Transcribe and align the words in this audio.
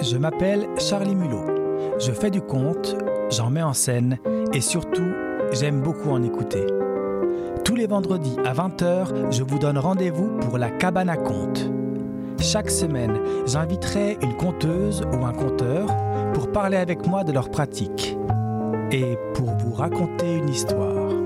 Je 0.00 0.16
m'appelle 0.16 0.68
Charlie 0.78 1.16
Mulot. 1.16 1.44
Je 1.98 2.12
fais 2.12 2.30
du 2.30 2.40
conte, 2.40 2.96
j'en 3.30 3.50
mets 3.50 3.62
en 3.62 3.72
scène 3.72 4.18
et 4.52 4.60
surtout, 4.60 5.10
j'aime 5.52 5.80
beaucoup 5.80 6.10
en 6.10 6.22
écouter. 6.22 6.64
Tous 7.64 7.74
les 7.74 7.88
vendredis 7.88 8.36
à 8.44 8.54
20h, 8.54 9.32
je 9.32 9.42
vous 9.42 9.58
donne 9.58 9.76
rendez-vous 9.76 10.38
pour 10.38 10.56
la 10.56 10.70
cabane 10.70 11.08
à 11.08 11.16
contes. 11.16 11.68
Chaque 12.40 12.70
semaine, 12.70 13.18
j'inviterai 13.46 14.18
une 14.22 14.36
conteuse 14.36 15.02
ou 15.12 15.24
un 15.24 15.32
conteur 15.32 15.88
pour 16.32 16.52
parler 16.52 16.76
avec 16.76 17.04
moi 17.04 17.24
de 17.24 17.32
leur 17.32 17.50
pratique 17.50 18.16
et 18.92 19.18
pour 19.34 19.50
vous 19.56 19.72
raconter 19.72 20.36
une 20.36 20.48
histoire. 20.48 21.17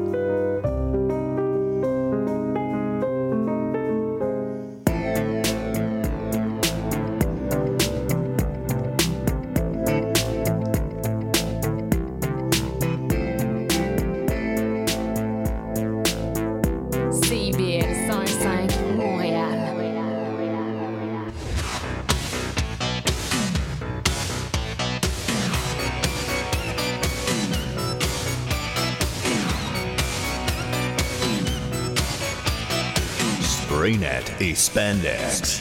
Spandex. 34.63 35.61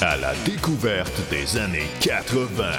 À 0.00 0.16
la 0.16 0.34
découverte 0.44 1.20
des 1.30 1.56
années 1.58 1.88
80. 2.00 2.70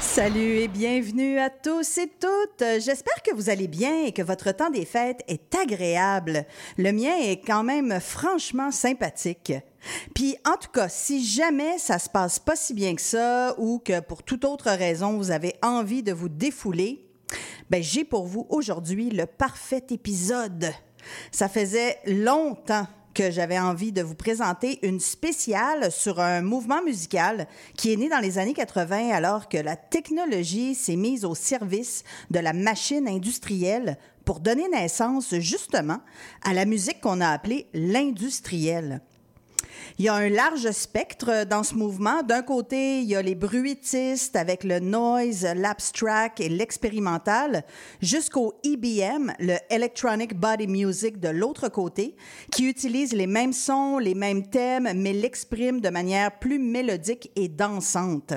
Salut 0.00 0.40
et 0.40 0.66
bienvenue 0.66 1.38
à 1.38 1.50
tous 1.50 1.98
et 1.98 2.10
toutes. 2.18 2.64
J'espère 2.80 3.22
que 3.22 3.32
vous 3.32 3.48
allez 3.48 3.68
bien 3.68 4.06
et 4.06 4.12
que 4.12 4.22
votre 4.22 4.50
temps 4.50 4.70
des 4.70 4.86
fêtes 4.86 5.22
est 5.28 5.54
agréable. 5.54 6.46
Le 6.78 6.90
mien 6.90 7.14
est 7.22 7.46
quand 7.46 7.62
même 7.62 8.00
franchement 8.00 8.72
sympathique. 8.72 9.52
Puis 10.16 10.36
en 10.44 10.56
tout 10.56 10.72
cas, 10.72 10.88
si 10.88 11.24
jamais 11.24 11.78
ça 11.78 12.00
se 12.00 12.10
passe 12.10 12.40
pas 12.40 12.56
si 12.56 12.74
bien 12.74 12.96
que 12.96 13.02
ça 13.02 13.54
ou 13.58 13.78
que 13.78 14.00
pour 14.00 14.24
toute 14.24 14.44
autre 14.44 14.70
raison 14.70 15.16
vous 15.16 15.30
avez 15.30 15.54
envie 15.62 16.02
de 16.02 16.12
vous 16.12 16.28
défouler, 16.28 17.05
ben 17.70 17.82
j'ai 17.82 18.04
pour 18.04 18.26
vous 18.26 18.46
aujourd'hui 18.50 19.10
le 19.10 19.26
parfait 19.26 19.84
épisode. 19.90 20.72
Ça 21.30 21.48
faisait 21.48 21.98
longtemps 22.06 22.86
que 23.16 23.30
j'avais 23.30 23.58
envie 23.58 23.92
de 23.92 24.02
vous 24.02 24.14
présenter 24.14 24.78
une 24.86 25.00
spéciale 25.00 25.90
sur 25.90 26.20
un 26.20 26.42
mouvement 26.42 26.82
musical 26.82 27.46
qui 27.74 27.90
est 27.90 27.96
né 27.96 28.10
dans 28.10 28.18
les 28.18 28.36
années 28.36 28.52
80 28.52 29.10
alors 29.10 29.48
que 29.48 29.56
la 29.56 29.74
technologie 29.74 30.74
s'est 30.74 30.96
mise 30.96 31.24
au 31.24 31.34
service 31.34 32.04
de 32.30 32.40
la 32.40 32.52
machine 32.52 33.08
industrielle 33.08 33.96
pour 34.26 34.40
donner 34.40 34.68
naissance 34.68 35.34
justement 35.38 36.00
à 36.42 36.52
la 36.52 36.66
musique 36.66 37.00
qu'on 37.00 37.22
a 37.22 37.28
appelée 37.28 37.68
l'industriel. 37.72 39.00
Il 39.98 40.04
y 40.04 40.08
a 40.08 40.14
un 40.14 40.28
large 40.28 40.70
spectre 40.72 41.44
dans 41.44 41.62
ce 41.62 41.74
mouvement. 41.74 42.22
D'un 42.22 42.42
côté, 42.42 43.00
il 43.00 43.08
y 43.08 43.16
a 43.16 43.22
les 43.22 43.34
bruitistes 43.34 44.36
avec 44.36 44.64
le 44.64 44.80
noise, 44.80 45.46
l'abstract 45.56 46.40
et 46.40 46.48
l'expérimental, 46.48 47.64
jusqu'au 48.00 48.54
EBM, 48.64 49.32
le 49.38 49.56
Electronic 49.70 50.34
Body 50.34 50.66
Music 50.66 51.20
de 51.20 51.28
l'autre 51.28 51.68
côté, 51.68 52.16
qui 52.52 52.68
utilise 52.68 53.12
les 53.12 53.26
mêmes 53.26 53.52
sons, 53.52 53.98
les 53.98 54.14
mêmes 54.14 54.46
thèmes, 54.46 54.90
mais 54.94 55.12
l'exprime 55.12 55.80
de 55.80 55.88
manière 55.88 56.38
plus 56.38 56.58
mélodique 56.58 57.30
et 57.36 57.48
dansante. 57.48 58.34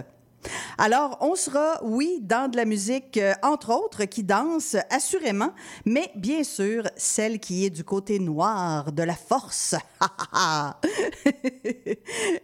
Alors, 0.78 1.18
on 1.22 1.36
sera, 1.36 1.80
oui, 1.84 2.20
dans 2.22 2.50
de 2.50 2.56
la 2.56 2.66
musique, 2.66 3.18
euh, 3.18 3.34
entre 3.44 3.74
autres, 3.74 4.06
qui 4.06 4.24
danse, 4.24 4.78
assurément, 4.90 5.52
mais 5.86 6.10
bien 6.16 6.44
sûr, 6.44 6.84
celle 6.96 7.40
qui 7.40 7.66
est 7.66 7.70
du 7.70 7.84
côté 7.84 8.20
noir 8.20 8.92
de 8.92 9.04
la 9.04 9.16
force. 9.16 9.76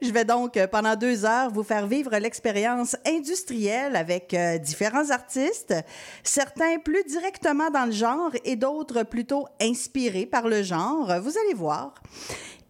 Je 0.02 0.12
vais 0.12 0.26
donc, 0.26 0.58
euh, 0.58 0.68
pendant 0.68 0.96
deux 0.96 1.24
heures, 1.24 1.50
vous 1.52 1.64
faire 1.64 1.88
vivre 1.88 2.16
l'expérience 2.18 2.98
industrielle 3.08 3.96
avec 3.96 4.34
euh, 4.34 4.58
différents 4.58 5.12
artistes, 5.12 5.74
certains 6.24 6.80
plus 6.80 7.04
directement 7.06 7.70
dans 7.70 7.86
le 7.86 7.92
genre 7.92 8.32
et 8.44 8.58
d'autres 8.58 9.04
plutôt 9.04 9.48
inspirés 9.62 10.26
par 10.26 10.48
le 10.48 10.64
genre. 10.64 11.14
Vous 11.22 11.38
allez 11.38 11.54
voir. 11.54 11.94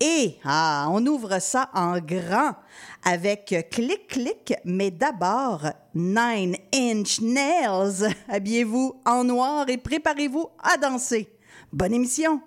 Et 0.01 0.37
ah, 0.43 0.87
on 0.91 1.05
ouvre 1.05 1.39
ça 1.39 1.69
en 1.73 1.99
grand 1.99 2.55
avec 3.05 3.55
Clic 3.71 4.07
Clic, 4.07 4.53
mais 4.65 4.91
d'abord 4.91 5.61
Nine 5.93 6.57
Inch 6.73 7.21
Nails. 7.21 8.09
Habillez-vous 8.27 9.01
en 9.05 9.23
noir 9.23 9.69
et 9.69 9.77
préparez-vous 9.77 10.49
à 10.61 10.77
danser. 10.77 11.29
Bonne 11.71 11.93
émission. 11.93 12.41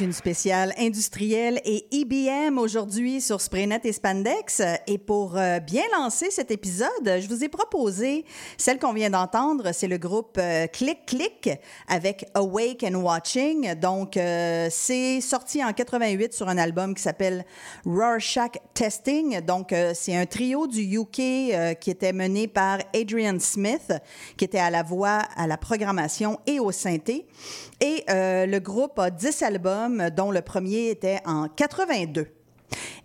Une 0.00 0.12
spéciale 0.14 0.72
industrielle 0.78 1.60
et 1.66 1.86
IBM 2.10 2.58
aujourd'hui 2.58 3.20
sur 3.20 3.40
Spraynet 3.40 3.80
et 3.84 3.92
Spandex. 3.92 4.62
Et 4.88 4.98
pour 4.98 5.36
euh, 5.36 5.60
bien 5.60 5.84
lancer 5.96 6.30
cet 6.32 6.50
épisode, 6.50 6.88
je 7.04 7.28
vous 7.28 7.44
ai 7.44 7.48
proposé 7.48 8.24
celle 8.56 8.80
qu'on 8.80 8.92
vient 8.92 9.10
d'entendre. 9.10 9.70
C'est 9.72 9.86
le 9.86 9.96
groupe 9.96 10.36
euh, 10.38 10.66
Click 10.66 11.06
Click 11.06 11.50
avec 11.86 12.26
Awake 12.34 12.82
and 12.82 12.96
Watching. 12.96 13.74
Donc, 13.76 14.16
euh, 14.16 14.66
c'est 14.72 15.20
sorti 15.20 15.64
en 15.64 15.72
88 15.72 16.32
sur 16.32 16.48
un 16.48 16.58
album 16.58 16.94
qui 16.96 17.02
s'appelle 17.02 17.44
Rorschach 17.86 18.58
Testing. 18.74 19.40
Donc, 19.42 19.72
c'est 19.94 20.16
un 20.16 20.26
trio 20.26 20.66
du 20.66 20.82
UK 20.98 21.78
qui 21.80 21.90
était 21.90 22.12
mené 22.12 22.48
par 22.48 22.78
Adrian 22.94 23.38
Smith, 23.38 23.92
qui 24.36 24.44
était 24.44 24.58
à 24.58 24.70
la 24.70 24.82
voix, 24.82 25.22
à 25.36 25.46
la 25.46 25.56
programmation 25.56 26.40
et 26.46 26.58
au 26.58 26.72
synthé. 26.72 27.26
Et 27.80 28.04
le 28.08 28.58
groupe 28.58 28.98
a 28.98 29.10
10 29.10 29.42
albums, 29.42 30.10
dont 30.10 30.30
le 30.30 30.42
premier 30.42 30.88
était 30.90 31.20
en 31.24 31.48
82. 32.06 32.39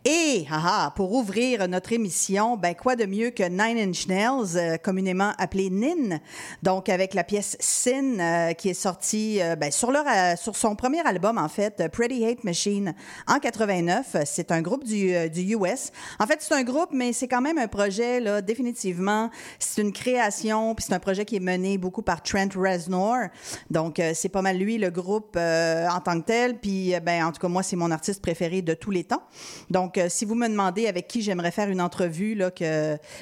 Et 0.07 0.45
haha, 0.51 0.91
pour 0.91 1.13
ouvrir 1.13 1.67
notre 1.67 1.91
émission, 1.91 2.57
ben 2.57 2.75
quoi 2.75 2.95
de 2.95 3.07
mieux 3.07 3.31
que 3.31 3.41
Nine 3.41 3.89
Inch 3.89 4.05
Nails, 4.05 4.55
euh, 4.55 4.77
communément 4.77 5.31
appelé 5.39 5.71
NIN, 5.71 6.19
donc 6.61 6.89
avec 6.89 7.15
la 7.15 7.23
pièce 7.23 7.57
Sin 7.59 8.19
euh, 8.19 8.53
qui 8.53 8.69
est 8.69 8.75
sortie 8.75 9.41
euh, 9.41 9.55
ben, 9.55 9.71
sur, 9.71 9.89
leur, 9.89 10.05
sur 10.37 10.55
son 10.57 10.75
premier 10.75 10.99
album 11.07 11.39
en 11.39 11.49
fait, 11.49 11.81
Pretty 11.91 12.23
Hate 12.23 12.43
Machine 12.43 12.93
en 13.27 13.39
89. 13.39 14.17
C'est 14.25 14.51
un 14.51 14.61
groupe 14.61 14.83
du, 14.83 15.27
du 15.31 15.55
US. 15.55 15.91
En 16.19 16.27
fait, 16.27 16.37
c'est 16.39 16.53
un 16.53 16.61
groupe, 16.61 16.89
mais 16.91 17.11
c'est 17.11 17.27
quand 17.27 17.41
même 17.41 17.57
un 17.57 17.67
projet 17.67 18.19
là, 18.19 18.43
définitivement. 18.43 19.31
C'est 19.57 19.81
une 19.81 19.91
création, 19.91 20.75
puis 20.75 20.85
c'est 20.87 20.93
un 20.93 20.99
projet 20.99 21.25
qui 21.25 21.37
est 21.37 21.39
mené 21.39 21.79
beaucoup 21.79 22.03
par 22.03 22.21
Trent 22.21 22.49
Reznor. 22.55 23.29
Donc 23.71 23.99
c'est 24.13 24.29
pas 24.29 24.43
mal 24.43 24.57
lui 24.57 24.77
le 24.77 24.91
groupe 24.91 25.35
en 25.35 25.99
tant 26.03 26.21
que 26.21 26.25
tel. 26.27 26.59
Puis 26.59 26.93
ben 27.01 27.25
en 27.25 27.31
tout 27.31 27.41
cas 27.41 27.47
moi 27.47 27.63
c'est 27.63 27.75
mon 27.75 27.89
artiste 27.89 28.21
préféré 28.21 28.61
de 28.61 28.75
tous 28.75 28.91
les 28.91 29.03
temps. 29.03 29.23
Donc 29.71 29.94
Euh, 29.97 30.07
si 30.09 30.25
vous 30.25 30.35
me 30.35 30.47
demandez 30.47 30.87
avec 30.87 31.07
qui 31.07 31.21
j'aimerais 31.21 31.51
faire 31.51 31.69
une 31.69 31.81
entrevue, 31.81 32.35
là, 32.35 32.51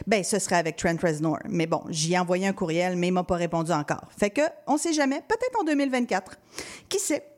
ben, 0.07 0.23
ce 0.23 0.39
serait 0.39 0.57
avec 0.57 0.75
Trent 0.75 0.97
Reznor. 1.01 1.39
Mais 1.49 1.67
bon, 1.67 1.81
j'y 1.89 2.13
ai 2.13 2.19
envoyé 2.19 2.47
un 2.47 2.53
courriel, 2.53 2.95
mais 2.95 3.07
il 3.07 3.11
m'a 3.11 3.23
pas 3.23 3.35
répondu 3.35 3.71
encore. 3.71 4.07
Fait 4.17 4.29
que, 4.29 4.41
on 4.67 4.77
sait 4.77 4.93
jamais. 4.93 5.21
Peut-être 5.27 5.59
en 5.61 5.63
2024. 5.63 6.37
Qui 6.89 6.99
sait? 6.99 7.32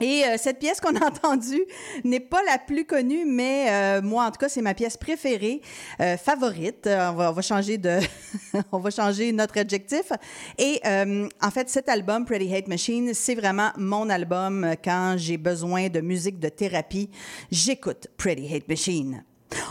Et 0.00 0.24
euh, 0.24 0.36
cette 0.36 0.58
pièce 0.58 0.80
qu'on 0.80 0.94
a 0.96 1.06
entendue 1.08 1.64
n'est 2.04 2.20
pas 2.20 2.42
la 2.44 2.58
plus 2.58 2.84
connue, 2.84 3.24
mais 3.24 3.66
euh, 3.70 4.02
moi, 4.02 4.26
en 4.26 4.30
tout 4.30 4.38
cas, 4.38 4.48
c'est 4.48 4.62
ma 4.62 4.74
pièce 4.74 4.96
préférée, 4.96 5.60
euh, 6.00 6.16
favorite. 6.16 6.86
On 6.86 7.12
va, 7.14 7.30
on 7.30 7.32
va 7.32 7.42
changer 7.42 7.78
de, 7.78 7.98
on 8.72 8.78
va 8.78 8.90
changer 8.90 9.32
notre 9.32 9.58
adjectif. 9.58 10.12
Et 10.58 10.80
en 10.84 11.50
fait, 11.50 11.68
cet 11.68 11.88
album, 11.88 12.24
Pretty 12.24 12.54
Hate 12.54 12.68
Machine, 12.68 13.12
c'est 13.14 13.34
vraiment 13.34 13.70
mon 13.76 14.08
album 14.10 14.74
quand 14.82 15.14
j'ai 15.16 15.36
besoin 15.36 15.88
de 15.88 16.00
musique 16.00 16.38
de 16.38 16.48
thérapie. 16.48 17.10
J'écoute 17.50 18.08
Pretty 18.16 18.54
Hate 18.54 18.68
Machine. 18.68 19.24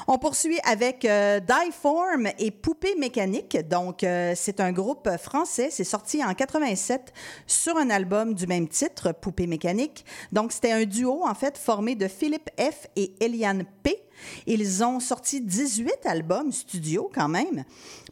On 0.08 0.18
poursuit 0.18 0.60
avec 0.64 1.06
euh, 1.06 1.40
Dieform 1.40 2.30
et 2.40 2.52
Poupée 2.52 2.96
Mécanique. 2.96 3.58
Donc, 3.70 4.04
euh, 4.04 4.34
c'est 4.36 4.60
un 4.60 4.72
groupe 4.72 5.10
français. 5.18 5.70
C'est 5.72 5.84
sorti 5.84 6.24
en 6.24 6.34
87 6.34 7.14
sur 7.46 7.78
un 7.78 7.90
album 7.90 8.34
du 8.34 8.48
même 8.48 8.68
titre, 8.68 9.12
Poupée 9.12 9.48
Mécanique. 9.48 10.06
Donc, 10.32 10.52
c'était 10.52 10.72
un 10.72 10.86
duo, 10.86 11.24
en 11.26 11.36
fait, 11.36 11.58
formé 11.58 11.96
de 11.96 12.08
Philippe 12.08 12.50
F. 12.60 12.88
et 12.96 13.14
Eliane 13.20 13.66
P. 13.84 14.02
Ils 14.46 14.84
ont 14.84 15.00
sorti 15.00 15.42
18 15.42 16.06
albums 16.06 16.52
studio 16.52 17.10
quand 17.14 17.28
même. 17.28 17.64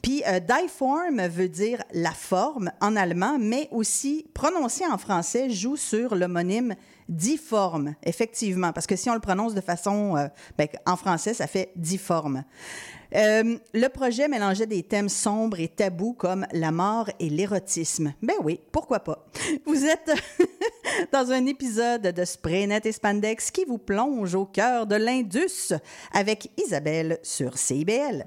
Puis 0.01 0.23
euh, 0.27 0.39
Dieform 0.39 1.21
veut 1.27 1.49
dire 1.49 1.83
la 1.93 2.11
forme 2.11 2.71
en 2.79 2.95
allemand, 2.95 3.37
mais 3.39 3.67
aussi 3.71 4.25
prononcé 4.33 4.85
en 4.85 4.97
français 4.97 5.49
joue 5.49 5.77
sur 5.77 6.15
l'homonyme 6.15 6.75
difforme, 7.07 7.95
effectivement, 8.03 8.71
parce 8.71 8.87
que 8.87 8.95
si 8.95 9.09
on 9.09 9.13
le 9.13 9.19
prononce 9.19 9.53
de 9.53 9.61
façon, 9.61 10.17
euh, 10.17 10.27
ben, 10.57 10.67
en 10.85 10.95
français, 10.95 11.33
ça 11.33 11.47
fait 11.47 11.71
difforme. 11.75 12.43
Euh, 13.15 13.57
le 13.73 13.87
projet 13.87 14.27
mélangeait 14.27 14.65
des 14.65 14.83
thèmes 14.83 15.09
sombres 15.09 15.59
et 15.59 15.67
tabous 15.67 16.13
comme 16.13 16.45
la 16.51 16.71
mort 16.71 17.09
et 17.19 17.29
l'érotisme. 17.29 18.13
Ben 18.21 18.35
oui, 18.43 18.59
pourquoi 18.71 18.99
pas? 18.99 19.25
Vous 19.65 19.85
êtes 19.85 20.11
dans 21.11 21.31
un 21.31 21.45
épisode 21.45 22.01
de 22.01 22.25
Spraynet 22.25 22.81
et 22.83 22.91
Spandex 22.91 23.51
qui 23.51 23.65
vous 23.65 23.77
plonge 23.77 24.35
au 24.35 24.45
cœur 24.45 24.87
de 24.87 24.95
l'Indus 24.95 25.73
avec 26.11 26.49
Isabelle 26.57 27.19
sur 27.23 27.57
CIBL. 27.57 28.25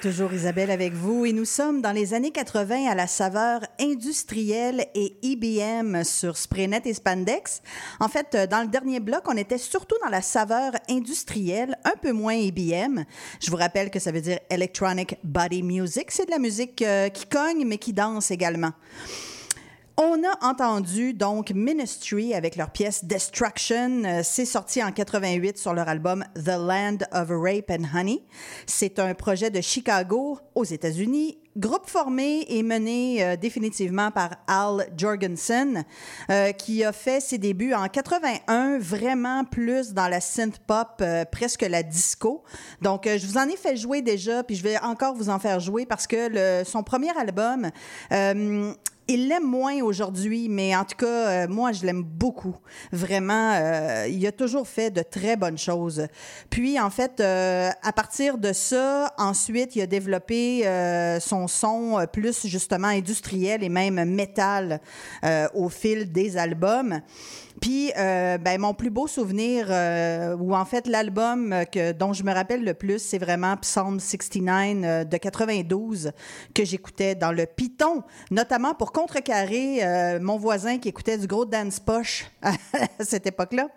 Toujours 0.00 0.32
Isabelle 0.32 0.70
avec 0.70 0.92
vous 0.92 1.24
et 1.24 1.32
nous 1.32 1.44
sommes 1.44 1.80
dans 1.80 1.92
les 1.92 2.14
années 2.14 2.32
80 2.32 2.90
à 2.90 2.94
la 2.94 3.06
saveur 3.06 3.60
industrielle 3.80 4.86
et 4.94 5.16
IBM 5.22 6.02
sur 6.04 6.36
Spraynet 6.36 6.82
et 6.86 6.94
Spandex. 6.94 7.62
En 8.00 8.08
fait, 8.08 8.34
euh, 8.34 8.46
dans 8.46 8.62
le 8.62 8.68
dernier 8.68 8.98
bloc, 8.98 9.22
on 9.26 9.36
était 9.36 9.58
surtout 9.58 9.96
dans 10.02 10.10
la 10.10 10.22
saveur 10.22 10.72
industrielle, 10.88 11.78
un 11.84 11.96
peu 12.00 12.12
moins 12.12 12.34
IBM. 12.34 13.04
Je 13.40 13.50
vous 13.50 13.56
rappelle 13.56 13.90
que 13.90 13.98
ça 13.98 14.10
veut 14.10 14.20
dire 14.20 14.38
Electronic 14.50 15.16
Body 15.22 15.62
Music. 15.62 16.10
C'est 16.10 16.26
de 16.26 16.30
la 16.30 16.38
musique 16.38 16.82
euh, 16.82 17.08
qui 17.08 17.26
cogne 17.26 17.64
mais 17.64 17.78
qui 17.78 17.92
danse 17.92 18.30
également. 18.30 18.72
On 19.96 20.24
a 20.24 20.44
entendu 20.44 21.14
donc 21.14 21.52
Ministry 21.52 22.34
avec 22.34 22.56
leur 22.56 22.70
pièce 22.70 23.04
Destruction. 23.04 24.02
Euh, 24.04 24.20
C'est 24.24 24.44
sorti 24.44 24.82
en 24.82 24.90
88 24.90 25.56
sur 25.56 25.72
leur 25.72 25.88
album 25.88 26.24
The 26.34 26.48
Land 26.58 26.98
of 27.12 27.28
Rape 27.28 27.70
and 27.70 27.84
Honey. 27.96 28.24
C'est 28.66 28.98
un 28.98 29.14
projet 29.14 29.50
de 29.50 29.60
Chicago 29.60 30.40
aux 30.56 30.64
États-Unis. 30.64 31.38
Groupe 31.56 31.88
formé 31.88 32.44
et 32.48 32.64
mené 32.64 33.22
euh, 33.22 33.36
définitivement 33.36 34.10
par 34.10 34.30
Al 34.48 34.88
Jorgensen, 34.96 35.84
euh, 36.28 36.50
qui 36.50 36.82
a 36.82 36.90
fait 36.90 37.20
ses 37.20 37.38
débuts 37.38 37.72
en 37.72 37.86
81, 37.86 38.78
vraiment 38.80 39.44
plus 39.44 39.92
dans 39.92 40.08
la 40.08 40.20
synth 40.20 40.58
pop, 40.66 41.04
presque 41.30 41.62
la 41.62 41.84
disco. 41.84 42.42
Donc, 42.82 43.04
je 43.06 43.24
vous 43.24 43.38
en 43.38 43.46
ai 43.46 43.56
fait 43.56 43.76
jouer 43.76 44.02
déjà, 44.02 44.42
puis 44.42 44.56
je 44.56 44.64
vais 44.64 44.76
encore 44.80 45.14
vous 45.14 45.28
en 45.28 45.38
faire 45.38 45.60
jouer 45.60 45.86
parce 45.86 46.08
que 46.08 46.28
le, 46.28 46.64
son 46.64 46.82
premier 46.82 47.16
album, 47.16 47.70
il 49.08 49.28
l'aime 49.28 49.44
moins 49.44 49.82
aujourd'hui, 49.82 50.48
mais 50.48 50.74
en 50.74 50.84
tout 50.84 50.96
cas, 50.96 51.06
euh, 51.44 51.48
moi, 51.48 51.72
je 51.72 51.84
l'aime 51.84 52.02
beaucoup. 52.02 52.56
Vraiment, 52.90 53.52
euh, 53.54 54.06
il 54.08 54.26
a 54.26 54.32
toujours 54.32 54.66
fait 54.66 54.90
de 54.90 55.02
très 55.02 55.36
bonnes 55.36 55.58
choses. 55.58 56.06
Puis, 56.48 56.80
en 56.80 56.90
fait, 56.90 57.20
euh, 57.20 57.70
à 57.82 57.92
partir 57.92 58.38
de 58.38 58.52
ça, 58.52 59.12
ensuite, 59.18 59.76
il 59.76 59.82
a 59.82 59.86
développé 59.86 60.66
euh, 60.66 61.20
son 61.20 61.48
son 61.48 61.98
euh, 61.98 62.06
plus 62.06 62.46
justement 62.46 62.88
industriel 62.88 63.62
et 63.62 63.68
même 63.68 64.04
métal 64.04 64.80
au 65.54 65.68
fil 65.68 66.10
des 66.10 66.36
albums. 66.36 67.00
Puis, 67.64 67.92
euh, 67.96 68.36
ben, 68.36 68.60
mon 68.60 68.74
plus 68.74 68.90
beau 68.90 69.06
souvenir, 69.06 69.68
euh, 69.70 70.36
ou 70.36 70.54
en 70.54 70.66
fait 70.66 70.86
l'album 70.86 71.50
euh, 71.50 71.64
que, 71.64 71.92
dont 71.92 72.12
je 72.12 72.22
me 72.22 72.30
rappelle 72.30 72.62
le 72.62 72.74
plus, 72.74 72.98
c'est 72.98 73.16
vraiment 73.16 73.56
Psalm 73.56 74.00
69 74.00 74.84
euh, 74.84 75.04
de 75.04 75.16
92 75.16 76.12
que 76.54 76.62
j'écoutais 76.62 77.14
dans 77.14 77.32
le 77.32 77.46
Python, 77.46 78.02
notamment 78.30 78.74
pour 78.74 78.92
contrecarrer 78.92 79.80
mon 80.20 80.36
voisin 80.36 80.76
qui 80.76 80.90
écoutait 80.90 81.16
du 81.16 81.26
gros 81.26 81.46
dance 81.46 81.80
poche 81.80 82.26
à 82.42 82.52
cette 83.00 83.26
époque-là. 83.26 83.68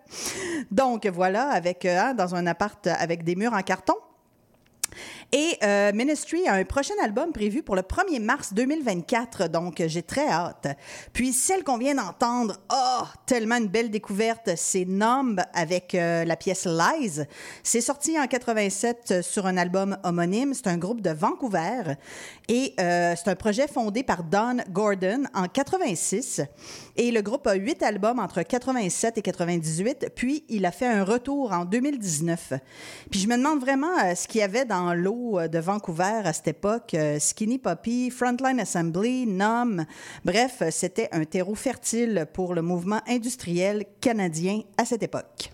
Donc 0.70 1.08
voilà, 1.08 1.48
avec 1.48 1.86
hein, 1.86 2.14
dans 2.14 2.36
un 2.36 2.46
appart 2.46 2.88
avec 2.88 3.24
des 3.24 3.38
murs 3.38 3.54
en 3.54 3.62
carton. 3.62 3.96
Et 5.34 5.58
euh, 5.62 5.92
Ministry 5.92 6.48
a 6.48 6.54
un 6.54 6.64
prochain 6.64 6.94
album 7.04 7.34
prévu 7.34 7.62
pour 7.62 7.76
le 7.76 7.82
1er 7.82 8.22
mars 8.22 8.54
2024, 8.54 9.50
donc 9.50 9.84
j'ai 9.86 10.02
très 10.02 10.30
hâte. 10.30 10.68
Puis 11.12 11.34
celle 11.34 11.66
qu'on 11.66 11.78
vient 11.78 11.96
d'entendre, 11.96 12.56
oh, 12.72 13.04
tellement 13.26 13.58
une 13.58 13.68
belle 13.68 13.92
découverte, 13.92 14.52
c'est 14.56 14.86
Numb 14.86 15.42
avec 15.54 15.96
euh, 15.96 16.24
la 16.24 16.38
pièce 16.38 16.66
Lies. 16.66 17.24
C'est 17.62 17.82
sorti 17.82 18.18
en 18.18 18.26
87 18.26 19.22
sur 19.22 19.48
un 19.48 19.58
album 19.58 19.98
homonyme, 20.06 20.54
c'est 20.54 20.68
un 20.68 20.78
groupe 20.78 21.02
de 21.02 21.10
Vancouver 21.10 21.96
et 22.48 22.74
euh, 22.80 23.14
c'est 23.18 23.30
un 23.30 23.36
projet 23.36 23.68
fondé 23.68 24.04
par 24.04 24.24
Don 24.24 24.58
Gordon 24.72 25.24
en 25.34 25.48
86. 25.48 26.42
Et 26.96 27.12
le 27.12 27.22
groupe 27.22 27.48
a 27.48 27.56
huit 27.56 27.84
albums 27.84 28.20
entre 28.20 28.44
87 28.44 29.18
et 29.18 29.22
98, 29.22 30.12
puis 30.16 30.46
il 30.48 30.66
a 30.66 30.72
fait 30.72 30.88
un 30.88 31.04
retour 31.04 31.52
en 31.52 31.66
2019. 31.66 32.54
Puis 33.12 33.20
je 33.20 33.28
me 33.28 33.36
demande 33.36 33.60
vraiment 33.60 33.92
euh, 34.06 34.16
ce 34.16 34.26
qu'il 34.26 34.40
y 34.40 34.44
avait 34.44 34.64
dans 34.64 34.94
l'eau 34.94 35.17
euh, 35.40 35.48
de 35.48 35.60
Vancouver 35.60 36.22
à 36.24 36.34
cette 36.34 36.48
époque. 36.48 36.94
Euh, 36.94 37.20
Skinny 37.20 37.58
Puppy, 37.58 38.10
Frontline 38.10 38.60
Assembly, 38.60 39.26
NOM. 39.26 39.86
Bref, 40.24 40.58
euh, 40.62 40.70
c'était 40.72 41.10
un 41.12 41.26
terreau 41.26 41.56
fertile 41.56 42.28
pour 42.34 42.54
le 42.54 42.62
mouvement 42.62 43.02
industriel 43.08 43.86
canadien 44.02 44.62
à 44.78 44.86
cette 44.86 45.04
époque. 45.04 45.52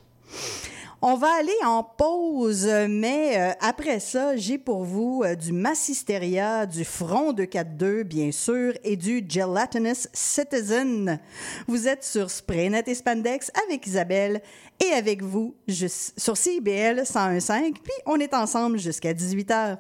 On 1.06 1.18
va 1.18 1.28
aller 1.38 1.52
en 1.66 1.84
pause, 1.84 2.66
mais 2.88 3.38
euh, 3.38 3.52
après 3.60 4.00
ça, 4.00 4.38
j'ai 4.38 4.58
pour 4.58 4.86
vous 4.86 5.22
euh, 5.26 5.36
du 5.36 5.52
Massisteria, 5.52 6.66
du 6.66 6.86
Front 6.86 7.34
242, 7.34 8.04
bien 8.04 8.32
sûr, 8.32 8.72
et 8.86 8.96
du 8.96 9.22
Gelatinous 9.28 10.08
Citizen. 10.14 11.20
Vous 11.68 11.90
êtes 11.90 12.06
sur 12.06 12.32
Spraynet 12.32 12.86
et 12.88 12.96
Spandex 12.96 13.52
avec 13.68 13.86
Isabelle 13.86 14.42
et 14.82 14.94
avec 14.94 15.22
vous 15.24 15.58
sur 15.68 16.38
CIBL 16.38 17.02
101.5, 17.02 17.74
puis 17.74 17.94
on 18.06 18.22
est 18.22 18.34
ensemble 18.34 18.80
jusqu'à 18.80 19.12
18h. 19.12 19.80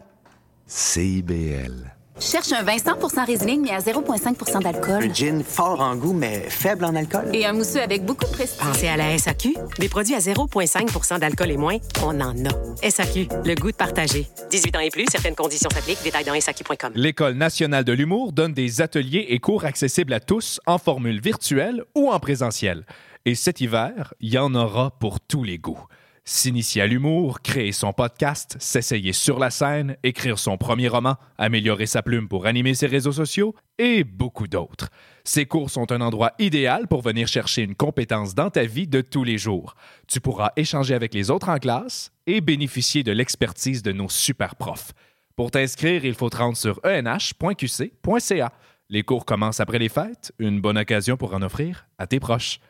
CIBL. 0.67 2.02
Cherche 2.19 2.51
un 2.51 2.63
vin 2.63 2.75
100% 2.75 3.25
Riesling, 3.25 3.61
mais 3.61 3.71
à 3.71 3.79
0,5 3.79 4.61
d'alcool. 4.61 5.03
Un 5.03 5.13
gin 5.13 5.43
fort 5.43 5.81
en 5.81 5.95
goût, 5.95 6.13
mais 6.13 6.47
faible 6.49 6.85
en 6.85 6.95
alcool. 6.95 7.29
Et 7.33 7.45
un 7.45 7.53
mousseux 7.53 7.81
avec 7.81 8.05
beaucoup 8.05 8.25
de 8.25 8.31
prestige. 8.31 8.59
Pensez 8.59 8.87
à 8.87 8.97
la 8.97 9.17
SAQ. 9.17 9.55
Des 9.79 9.89
produits 9.89 10.13
à 10.13 10.19
0,5 10.19 11.19
d'alcool 11.19 11.51
et 11.51 11.57
moins, 11.57 11.77
on 12.03 12.19
en 12.21 12.35
a. 12.45 12.89
SAQ, 12.89 13.27
le 13.43 13.55
goût 13.55 13.71
de 13.71 13.75
partager. 13.75 14.27
18 14.51 14.75
ans 14.75 14.79
et 14.79 14.89
plus, 14.89 15.05
certaines 15.11 15.35
conditions 15.35 15.69
s'appliquent. 15.71 16.03
Détails 16.03 16.25
dans 16.25 16.39
SAQ.com. 16.39 16.91
L'École 16.95 17.33
nationale 17.33 17.83
de 17.83 17.93
l'humour 17.93 18.31
donne 18.31 18.53
des 18.53 18.81
ateliers 18.81 19.25
et 19.29 19.39
cours 19.39 19.65
accessibles 19.65 20.13
à 20.13 20.19
tous 20.19 20.59
en 20.67 20.77
formule 20.77 21.19
virtuelle 21.19 21.83
ou 21.95 22.11
en 22.11 22.19
présentiel. 22.19 22.85
Et 23.25 23.35
cet 23.35 23.59
hiver, 23.59 24.13
il 24.19 24.33
y 24.33 24.37
en 24.37 24.53
aura 24.53 24.91
pour 24.91 25.19
tous 25.19 25.43
les 25.43 25.57
goûts. 25.57 25.79
S'initier 26.25 26.81
à 26.81 26.87
l'humour, 26.87 27.41
créer 27.41 27.73
son 27.73 27.91
podcast, 27.91 28.55
s'essayer 28.57 29.11
sur 29.11 29.39
la 29.39 29.49
scène, 29.49 29.97
écrire 30.03 30.39
son 30.39 30.57
premier 30.57 30.87
roman, 30.87 31.17
améliorer 31.37 31.85
sa 31.85 32.01
plume 32.01 32.29
pour 32.29 32.45
animer 32.45 32.75
ses 32.75 32.87
réseaux 32.87 33.11
sociaux 33.11 33.53
et 33.77 34.05
beaucoup 34.05 34.47
d'autres. 34.47 34.87
Ces 35.25 35.45
cours 35.45 35.69
sont 35.69 35.91
un 35.91 35.99
endroit 35.99 36.31
idéal 36.39 36.87
pour 36.87 37.01
venir 37.01 37.27
chercher 37.27 37.63
une 37.63 37.75
compétence 37.75 38.35
dans 38.35 38.49
ta 38.49 38.63
vie 38.63 38.87
de 38.87 39.01
tous 39.01 39.25
les 39.25 39.37
jours. 39.37 39.75
Tu 40.07 40.21
pourras 40.21 40.51
échanger 40.55 40.93
avec 40.93 41.13
les 41.13 41.29
autres 41.29 41.49
en 41.49 41.57
classe 41.57 42.13
et 42.25 42.39
bénéficier 42.39 43.03
de 43.03 43.11
l'expertise 43.11 43.83
de 43.83 43.91
nos 43.91 44.07
super 44.07 44.55
profs. 44.55 44.93
Pour 45.35 45.51
t'inscrire, 45.51 46.05
il 46.05 46.13
faut 46.13 46.29
te 46.29 46.37
rendre 46.37 46.55
sur 46.55 46.79
enh.qc.ca. 46.85 48.53
Les 48.89 49.03
cours 49.03 49.25
commencent 49.25 49.59
après 49.59 49.79
les 49.79 49.89
fêtes, 49.89 50.31
une 50.39 50.61
bonne 50.61 50.77
occasion 50.77 51.17
pour 51.17 51.33
en 51.33 51.41
offrir 51.41 51.85
à 51.97 52.07
tes 52.07 52.21
proches. 52.21 52.61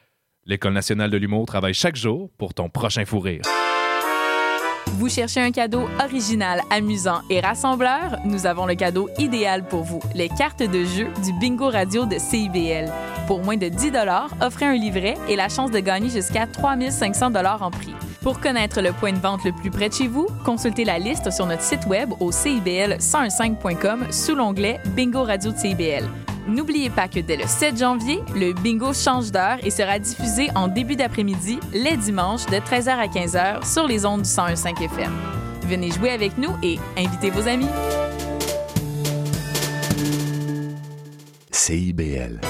L'École 0.45 0.73
nationale 0.73 1.09
de 1.09 1.17
l'humour 1.17 1.45
travaille 1.45 1.73
chaque 1.73 1.95
jour 1.95 2.29
pour 2.37 2.53
ton 2.53 2.69
prochain 2.69 3.05
fou 3.05 3.19
rire. 3.19 3.41
Vous 4.87 5.09
cherchez 5.09 5.39
un 5.39 5.51
cadeau 5.51 5.87
original, 6.03 6.61
amusant 6.69 7.21
et 7.29 7.39
rassembleur? 7.39 8.17
Nous 8.25 8.45
avons 8.45 8.65
le 8.65 8.75
cadeau 8.75 9.09
idéal 9.17 9.65
pour 9.65 9.83
vous, 9.83 10.01
les 10.13 10.29
cartes 10.29 10.61
de 10.61 10.83
jeu 10.83 11.07
du 11.23 11.33
Bingo 11.39 11.69
Radio 11.69 12.05
de 12.05 12.17
CIBL. 12.19 12.91
Pour 13.25 13.41
moins 13.41 13.57
de 13.57 13.69
10 13.69 13.91
offrez 14.41 14.65
un 14.65 14.75
livret 14.75 15.15
et 15.29 15.37
la 15.37 15.47
chance 15.47 15.71
de 15.71 15.79
gagner 15.79 16.09
jusqu'à 16.09 16.45
3500 16.45 17.33
en 17.33 17.71
prix. 17.71 17.95
Pour 18.21 18.39
connaître 18.39 18.81
le 18.81 18.91
point 18.91 19.13
de 19.13 19.19
vente 19.19 19.43
le 19.45 19.53
plus 19.53 19.71
près 19.71 19.89
de 19.89 19.93
chez 19.93 20.07
vous, 20.07 20.27
consultez 20.45 20.83
la 20.83 20.99
liste 20.99 21.31
sur 21.31 21.45
notre 21.45 21.63
site 21.63 21.85
web 21.87 22.11
au 22.19 22.31
cibl1015.com 22.31 24.11
sous 24.11 24.35
l'onglet 24.35 24.79
Bingo 24.95 25.23
Radio 25.23 25.51
de 25.51 25.57
CIBL. 25.57 26.07
N'oubliez 26.47 26.89
pas 26.89 27.07
que 27.07 27.19
dès 27.19 27.37
le 27.37 27.47
7 27.47 27.77
janvier, 27.77 28.21
le 28.35 28.53
bingo 28.53 28.93
change 28.93 29.31
d'heure 29.31 29.57
et 29.63 29.69
sera 29.69 29.97
diffusé 29.97 30.49
en 30.55 30.67
début 30.67 30.95
d'après-midi, 30.95 31.59
les 31.73 31.95
dimanches, 31.95 32.45
de 32.47 32.57
13h 32.57 32.89
à 32.89 33.07
15h 33.07 33.65
sur 33.65 33.87
les 33.87 34.05
ondes 34.05 34.23
du 34.23 34.29
101.5 34.29 34.83
FM. 34.83 35.11
Venez 35.67 35.91
jouer 35.91 36.11
avec 36.11 36.37
nous 36.37 36.51
et 36.61 36.77
invitez 36.97 37.29
vos 37.29 37.47
amis. 37.47 37.67
CIBL. 41.51 42.41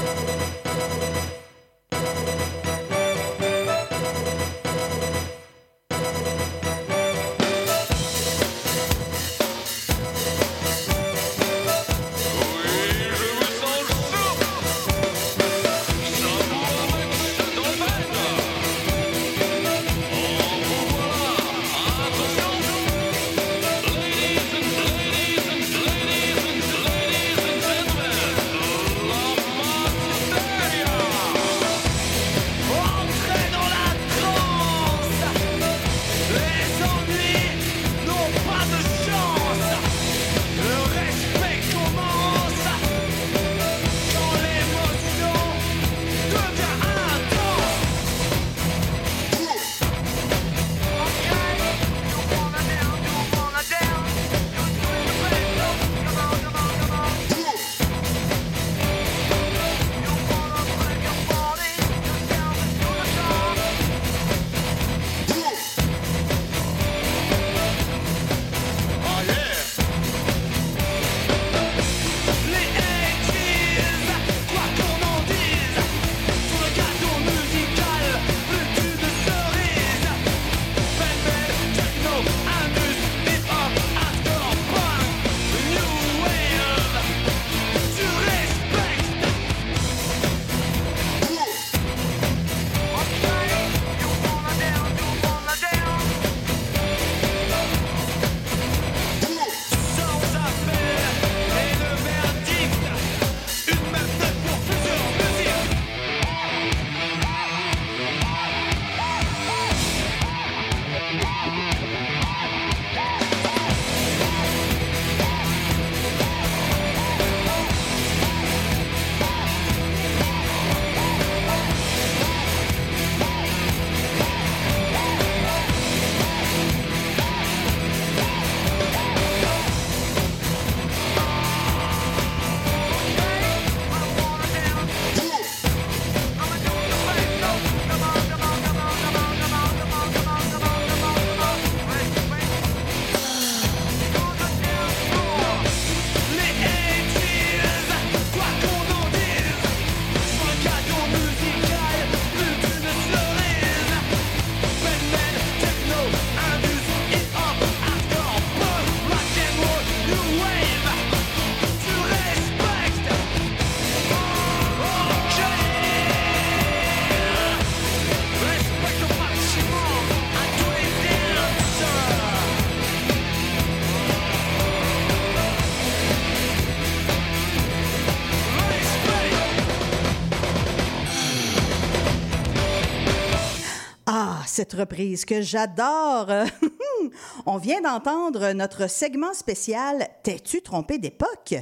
Cette 184.47 184.73
reprise 184.73 185.25
que 185.25 185.41
j'adore. 185.41 186.29
On 187.45 187.57
vient 187.57 187.81
d'entendre 187.81 188.53
notre 188.53 188.89
segment 188.89 189.33
spécial 189.33 190.07
T'es-tu 190.23 190.61
trompé 190.61 190.97
d'époque? 190.97 191.55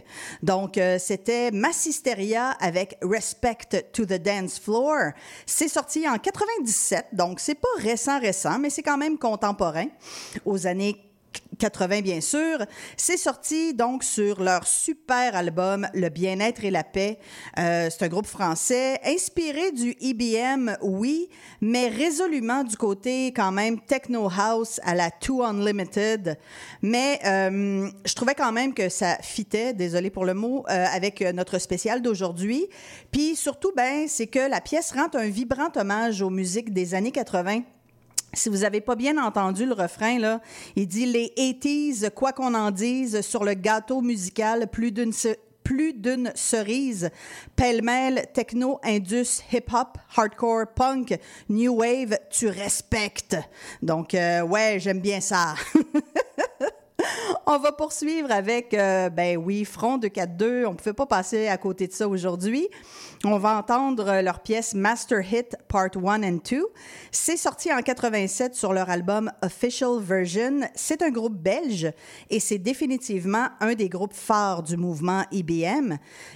Donc, 0.44 0.78
euh, 0.78 0.98
c'était 1.00 1.52
Massisteria 1.52 2.52
avec 2.60 2.98
Respect 3.02 3.90
to 3.92 4.06
the 4.06 4.22
Dance 4.22 4.60
Floor. 4.60 5.12
C'est 5.46 5.68
sorti 5.68 6.08
en 6.08 6.18
97, 6.18 7.08
donc 7.14 7.40
c'est 7.40 7.56
pas 7.56 7.68
récent 7.78 8.20
récent, 8.20 8.60
mais 8.60 8.70
c'est 8.70 8.84
quand 8.84 8.98
même 8.98 9.18
contemporain 9.18 9.88
aux 10.46 10.68
années 10.68 11.11
80 11.62 12.02
bien 12.02 12.22
sûr. 12.22 12.58
C'est 12.98 13.18
sorti 13.18 13.76
donc 13.76 14.04
sur 14.04 14.42
leur 14.42 14.66
super 14.66 15.36
album 15.36 15.88
Le 15.94 16.10
bien-être 16.10 16.66
et 16.66 16.72
la 16.72 16.84
paix. 16.84 17.20
Euh, 17.60 17.88
c'est 17.92 18.04
un 18.04 18.08
groupe 18.08 18.26
français 18.26 19.00
inspiré 19.06 19.72
du 19.72 19.96
IBM, 20.00 20.72
oui, 20.82 21.30
mais 21.62 21.88
résolument 21.88 22.64
du 22.64 22.76
côté 22.76 23.28
quand 23.28 23.52
même 23.52 23.80
techno 23.80 24.28
house 24.28 24.80
à 24.84 24.96
la 24.96 25.12
Too 25.12 25.44
Unlimited. 25.44 26.40
Mais 26.82 27.20
euh, 27.26 27.88
je 28.06 28.14
trouvais 28.16 28.36
quand 28.36 28.52
même 28.52 28.74
que 28.74 28.90
ça 28.90 29.18
fitait, 29.22 29.74
désolé 29.74 30.10
pour 30.10 30.26
le 30.26 30.34
mot, 30.34 30.66
euh, 30.68 30.86
avec 30.92 31.22
notre 31.22 31.60
spécial 31.60 32.02
d'aujourd'hui. 32.02 32.66
Puis 33.12 33.36
surtout, 33.36 33.72
ben, 33.78 34.08
c'est 34.08 34.28
que 34.28 34.50
la 34.50 34.62
pièce 34.62 34.94
rend 34.94 35.10
un 35.14 35.28
vibrant 35.28 35.70
hommage 35.76 36.24
aux 36.24 36.32
musiques 36.32 36.74
des 36.74 36.96
années 36.96 37.12
80 37.12 37.62
si 38.34 38.50
vous 38.50 38.60
n'avez 38.60 38.82
pas 38.82 38.96
bien 38.96 39.18
entendu 39.18 39.66
le 39.66 39.74
refrain, 39.74 40.20
là, 40.20 40.42
il 40.76 40.88
dit 40.88 41.06
les 41.06 41.34
80s, 41.38 42.12
quoi 42.12 42.32
qu'on 42.32 42.54
en 42.54 42.72
dise, 42.72 43.22
sur 43.22 43.44
le 43.44 43.54
gâteau 43.54 44.02
musical, 44.02 44.68
plus 44.68 44.92
d'une 44.92 45.14
plus 45.64 45.94
d'une 45.94 46.32
cerise, 46.36 47.12
pêle-mêle, 47.56 48.26
techno, 48.34 48.80
indus, 48.84 49.42
hip-hop, 49.54 49.98
hardcore, 50.16 50.66
punk, 50.76 51.18
new 51.50 51.76
wave, 51.76 52.18
tu 52.30 52.48
respectes. 52.48 53.38
Donc, 53.82 54.14
euh, 54.14 54.42
ouais, 54.42 54.80
j'aime 54.80 55.00
bien 55.00 55.22
ça. 55.22 55.56
On 57.46 57.58
va 57.58 57.72
poursuivre 57.72 58.32
avec, 58.32 58.74
euh, 58.74 59.10
ben 59.10 59.38
oui, 59.38 59.66
Front 59.66 59.98
de 59.98 60.08
4-2. 60.08 60.66
On 60.66 60.72
ne 60.72 60.76
pouvait 60.76 60.94
pas 60.94 61.06
passer 61.06 61.48
à 61.48 61.58
côté 61.58 61.88
de 61.88 61.94
ça 61.94 62.08
aujourd'hui. 62.08 62.68
On 63.24 63.38
va 63.38 63.58
entendre 63.58 64.08
euh, 64.08 64.22
leur 64.22 64.40
pièce 64.40 64.74
Master 64.74 65.20
Hit 65.22 65.56
Part 65.68 65.90
1 65.96 66.24
and 66.24 66.40
2. 66.50 66.66
C'est 67.12 67.38
sorti 67.38 67.72
en 67.72 67.82
87 67.82 68.56
sur 68.56 68.74
leur 68.74 68.90
album 68.90 69.32
Official 69.42 70.00
Version. 70.00 70.62
C'est 70.76 71.02
un 71.02 71.10
groupe 71.10 71.36
belge 71.36 71.92
et 72.30 72.40
c'est 72.40 72.58
définitivement 72.58 73.48
un 73.60 73.74
des 73.74 73.90
groupes 73.90 74.14
phares 74.14 74.64
du 74.64 74.78
mouvement 74.78 75.24
IBM. 75.32 75.96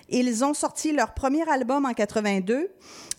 Ils 0.09 0.43
ont 0.43 0.53
sorti 0.53 0.91
leur 0.91 1.13
premier 1.13 1.47
album 1.49 1.85
en 1.85 1.93
82, 1.93 2.69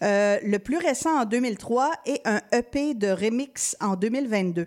euh, 0.02 0.38
le 0.42 0.58
plus 0.58 0.78
récent 0.78 1.20
en 1.20 1.24
2003 1.24 1.92
et 2.06 2.20
un 2.24 2.40
EP 2.52 2.94
de 2.94 3.08
remix 3.08 3.76
en 3.80 3.96
2022. 3.96 4.66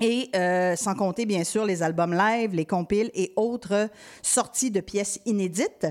Et 0.00 0.28
euh, 0.34 0.74
sans 0.74 0.94
compter, 0.94 1.24
bien 1.24 1.44
sûr, 1.44 1.64
les 1.64 1.82
albums 1.82 2.14
live, 2.14 2.52
les 2.52 2.64
compiles 2.64 3.10
et 3.14 3.32
autres 3.36 3.88
sorties 4.22 4.70
de 4.70 4.80
pièces 4.80 5.20
inédites. 5.24 5.86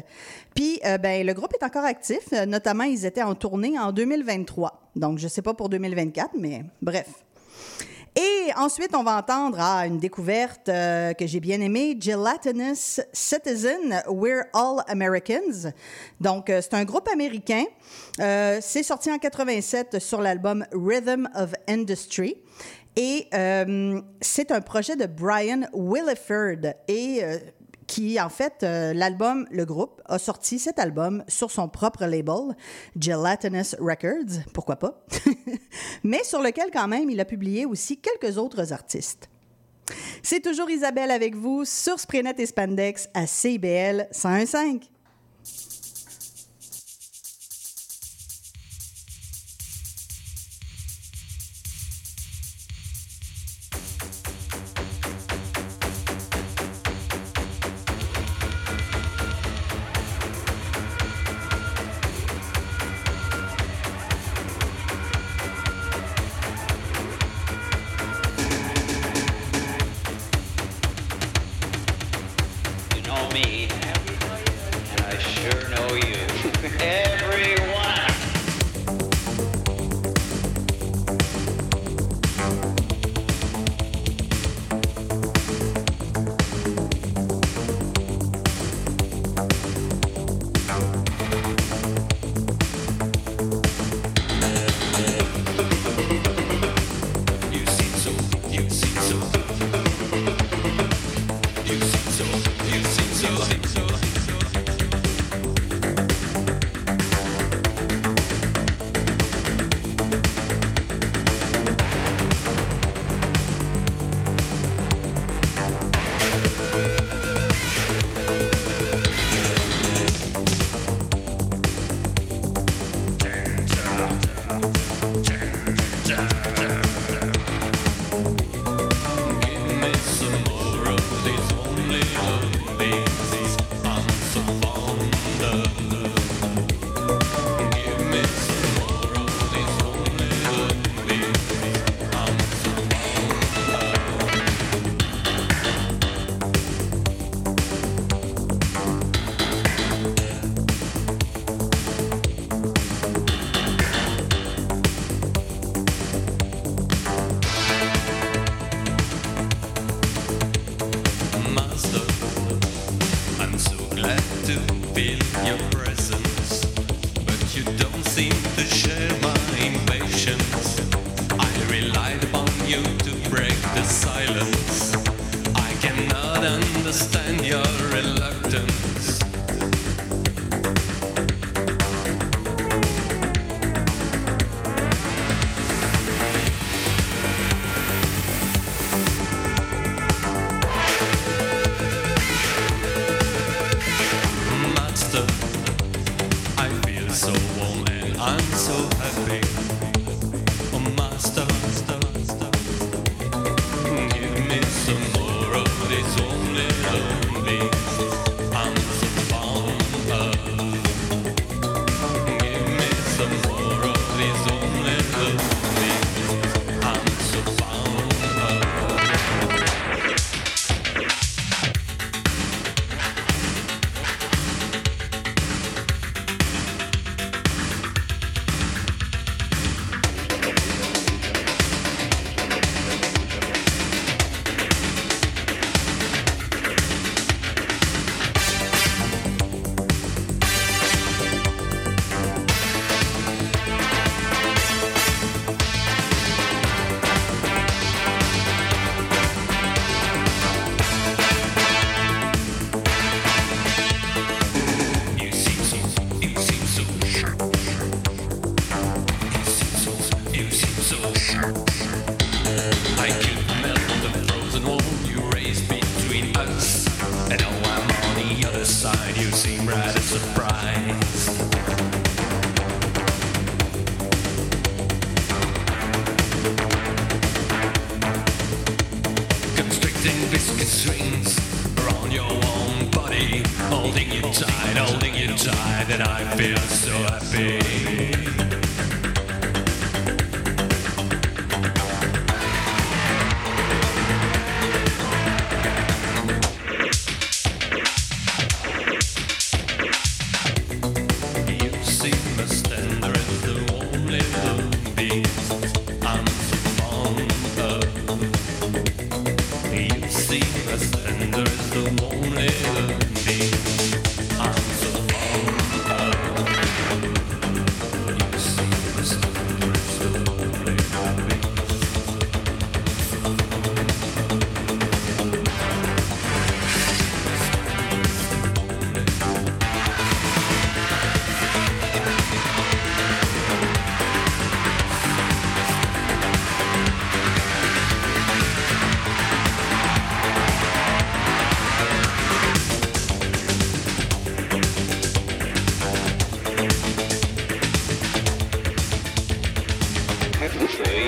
Puis, 0.54 0.80
euh, 0.86 0.97
ben, 0.97 1.26
le 1.26 1.34
groupe 1.34 1.54
est 1.54 1.64
encore 1.64 1.86
actif. 1.86 2.20
Euh, 2.34 2.45
Notamment, 2.45 2.84
ils 2.84 3.06
étaient 3.06 3.24
en 3.24 3.36
tournée 3.36 3.80
en 3.80 3.91
2023. 3.93 4.89
Donc, 4.95 5.20
je 5.20 5.24
ne 5.24 5.30
sais 5.30 5.41
pas 5.41 5.54
pour 5.54 5.70
2024, 5.70 6.32
mais 6.38 6.66
bref. 6.82 7.08
Et 8.16 8.51
ensuite, 8.58 8.93
on 8.93 9.04
va 9.04 9.18
entendre 9.18 9.58
ah, 9.60 9.88
une 9.88 9.97
découverte 9.97 10.70
euh, 10.70 11.14
que 11.14 11.26
j'ai 11.26 11.39
bien 11.39 11.60
aimée, 11.62 11.97
Gelatinous 11.99 12.99
Citizen, 13.12 14.04
We're 14.08 14.43
All 14.54 14.84
Americans. 14.88 15.72
Donc, 16.22 16.45
c'est 16.47 16.76
un 16.76 16.84
groupe 16.84 17.08
américain. 17.08 17.64
Euh, 18.20 18.60
c'est 18.62 18.84
sorti 18.84 19.12
en 19.12 19.18
87 19.18 19.97
sur 19.97 20.22
l'album 20.22 20.64
Rhythm 20.74 21.28
of 21.34 21.54
Industry. 21.68 22.36
Et 22.96 23.28
euh, 23.34 24.02
c'est 24.22 24.52
un 24.52 24.62
projet 24.62 24.96
de 24.96 25.06
Brian 25.06 25.62
Williford. 25.74 26.74
Et 26.88 27.24
euh, 27.24 27.38
qui, 27.88 28.20
en 28.20 28.30
fait, 28.30 28.64
euh, 28.64 28.94
l'album, 28.94 29.46
le 29.52 29.66
groupe, 29.66 30.02
a 30.06 30.18
sorti 30.18 30.60
cet 30.60 30.80
album 30.80 31.24
sur 31.28 31.52
son 31.52 31.68
propre 31.68 32.06
label, 32.06 32.56
Gelatinous 33.00 33.76
Records, 33.80 34.41
pourquoi 34.54 34.78
pas, 34.78 35.06
mais 36.04 36.24
sur 36.24 36.41
lequel, 36.41 36.70
quand 36.72 36.88
même, 36.88 37.10
il 37.10 37.20
a 37.20 37.26
publié 37.26 37.66
aussi 37.66 38.00
quelques 38.00 38.38
autres 38.38 38.74
artistes. 38.74 39.30
C'est 40.22 40.39
toujours 40.39 40.70
Isabelle 40.70 41.12
avec 41.12 41.36
vous 41.36 41.66
sur 41.66 42.00
Sprenet 42.00 42.36
et 42.38 42.46
Spandex 42.46 43.10
à 43.14 43.28
CIBL 43.28 44.08
101.5. 44.12 44.93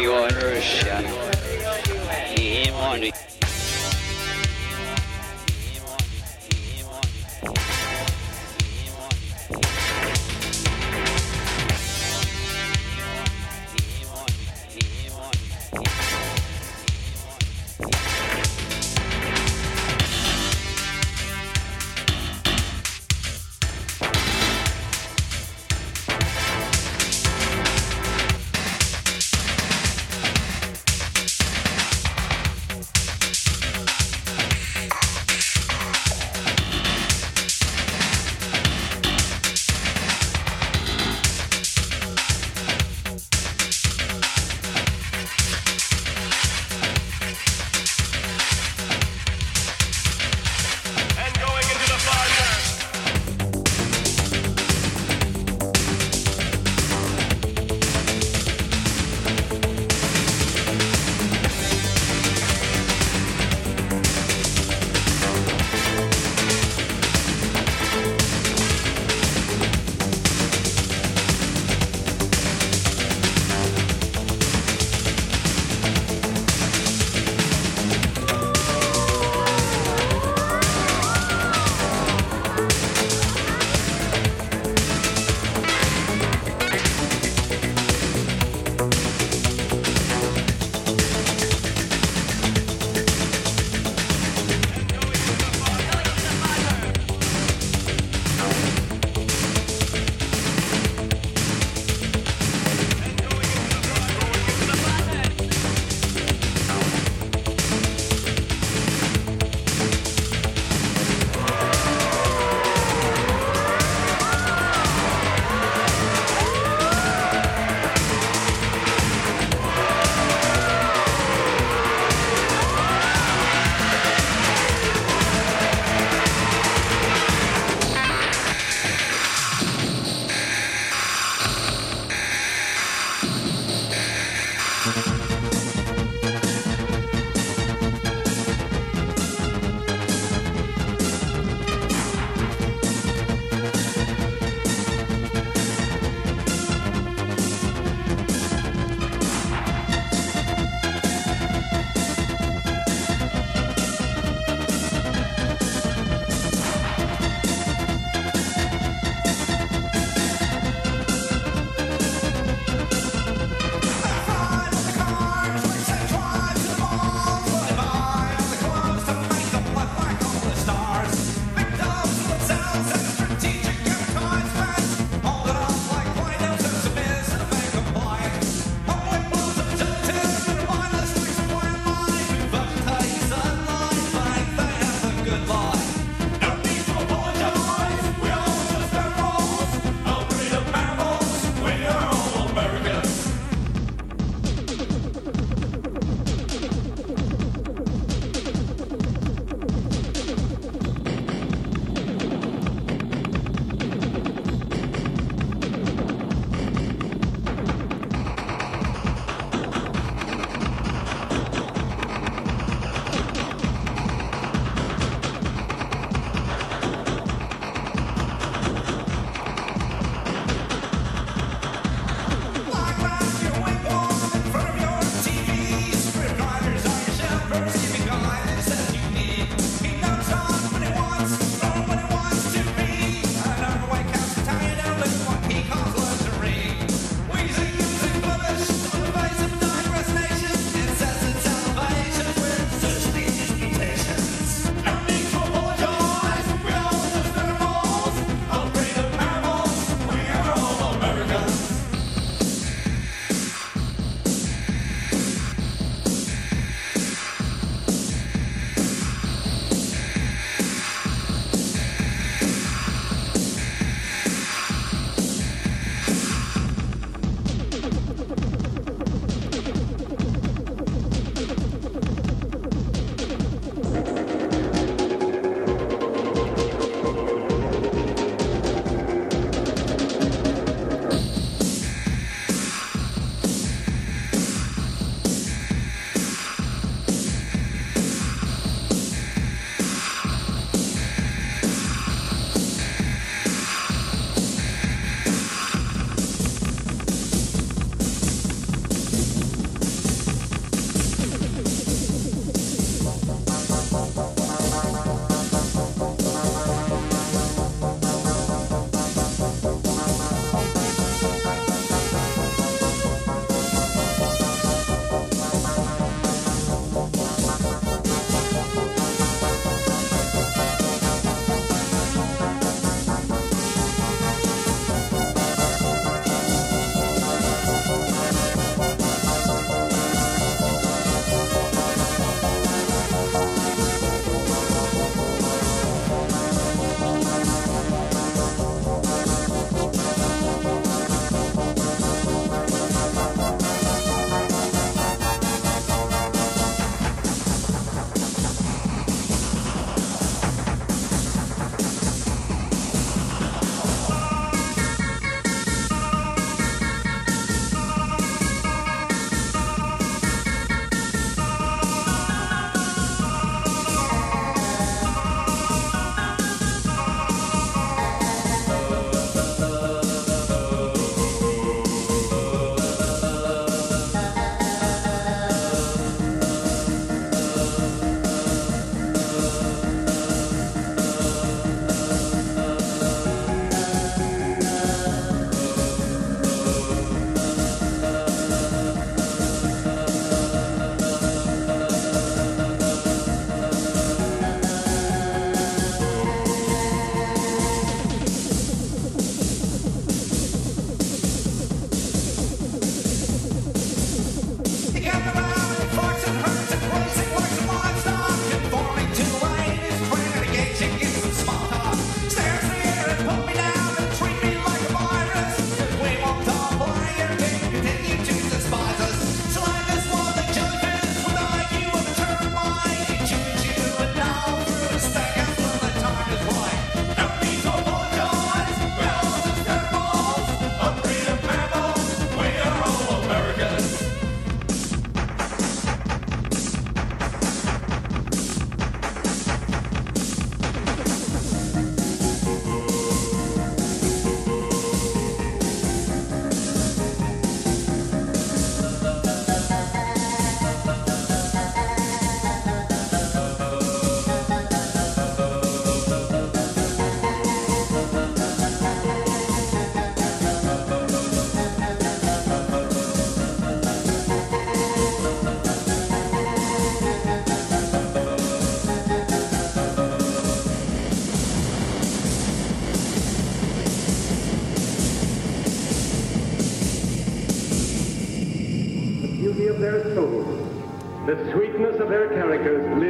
you 0.01 0.13
on 0.13 0.33
Russia. 0.35 1.01
Him 2.37 2.73
on. 2.75 3.34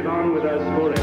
On 0.06 0.32
with 0.34 0.44
us 0.44 0.62
forever. 0.78 0.95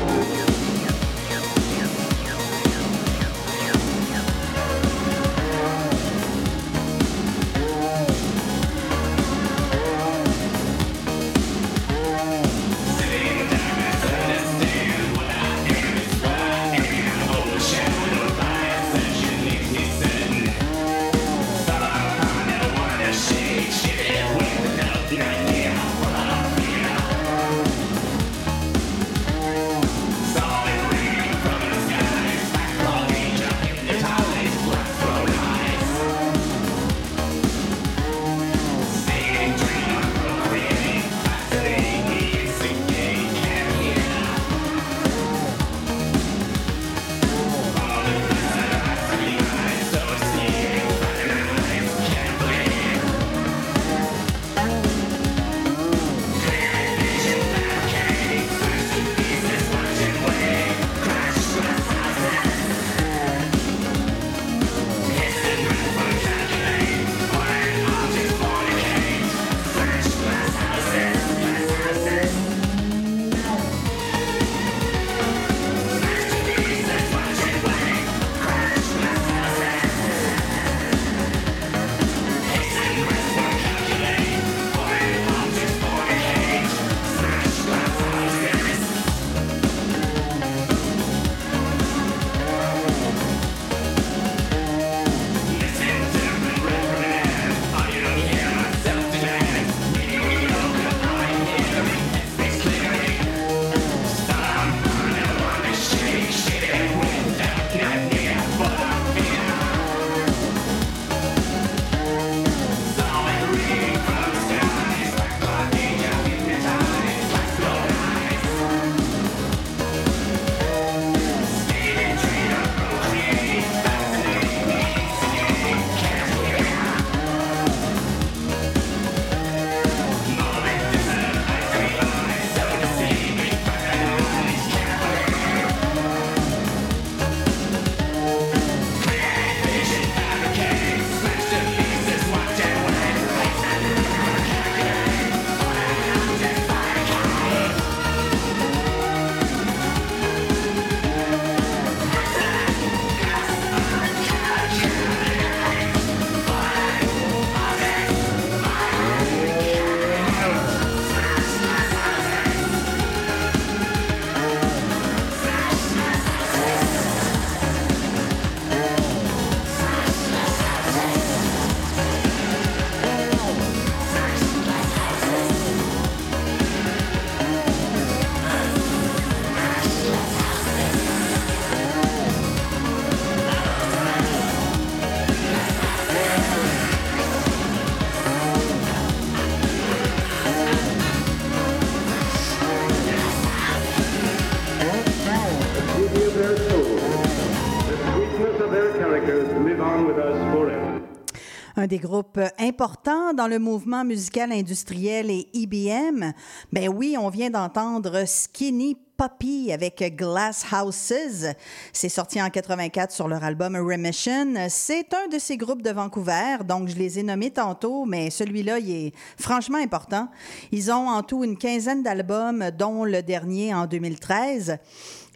Un 201.76 201.88
des 201.88 201.98
groupes 201.98 202.40
importants 202.60 203.34
dans 203.34 203.48
le 203.48 203.58
mouvement 203.58 204.06
musical 204.06 204.52
industriel 204.52 205.32
et 205.32 205.48
IBM. 205.54 206.32
Ben 206.72 206.88
oui, 206.88 207.16
on 207.20 207.30
vient 207.30 207.50
d'entendre 207.50 208.26
Skinny 208.28 208.96
Puppy 209.18 209.72
avec 209.72 210.16
Glass 210.16 210.66
Houses. 210.72 211.48
C'est 211.92 212.10
sorti 212.10 212.42
en 212.42 212.50
84 212.50 213.12
sur 213.12 213.28
leur 213.28 213.44
album 213.44 213.76
Remission. 213.76 214.54
C'est 214.70 215.14
un 215.14 215.28
de 215.30 215.40
ces 215.40 215.58
groupes 215.58 215.82
de 215.82 215.90
Vancouver, 215.92 216.58
donc 216.68 216.90
je 216.90 216.96
les 216.96 217.18
ai 217.18 217.24
nommés 217.24 217.52
tantôt, 217.52 218.06
mais 218.06 218.30
celui-là, 218.30 218.80
il 218.80 218.92
est 218.92 219.12
franchement 219.40 219.80
important. 219.80 220.28
Ils 220.72 220.92
ont 220.92 221.10
en 221.10 221.24
tout 221.24 221.44
une 221.44 221.58
quinzaine 221.58 222.04
d'albums, 222.04 222.70
dont 222.78 223.04
le 223.04 223.24
dernier 223.24 223.74
en 223.74 223.88
2013. 223.88 224.78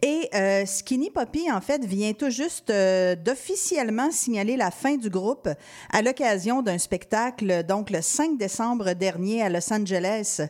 Et 0.02 0.28
euh, 0.32 0.64
Skinny 0.64 1.10
Poppy, 1.10 1.50
en 1.50 1.60
fait, 1.60 1.84
vient 1.84 2.12
tout 2.12 2.30
juste 2.30 2.70
euh, 2.70 3.16
d'officiellement 3.16 4.12
signaler 4.12 4.56
la 4.56 4.70
fin 4.70 4.96
du 4.96 5.10
groupe 5.10 5.48
à 5.92 6.02
l'occasion 6.02 6.62
d'un 6.62 6.78
spectacle, 6.78 7.64
donc 7.64 7.90
le 7.90 8.00
5 8.00 8.38
décembre 8.38 8.92
dernier 8.92 9.42
à 9.42 9.48
Los 9.48 9.72
Angeles. 9.72 10.40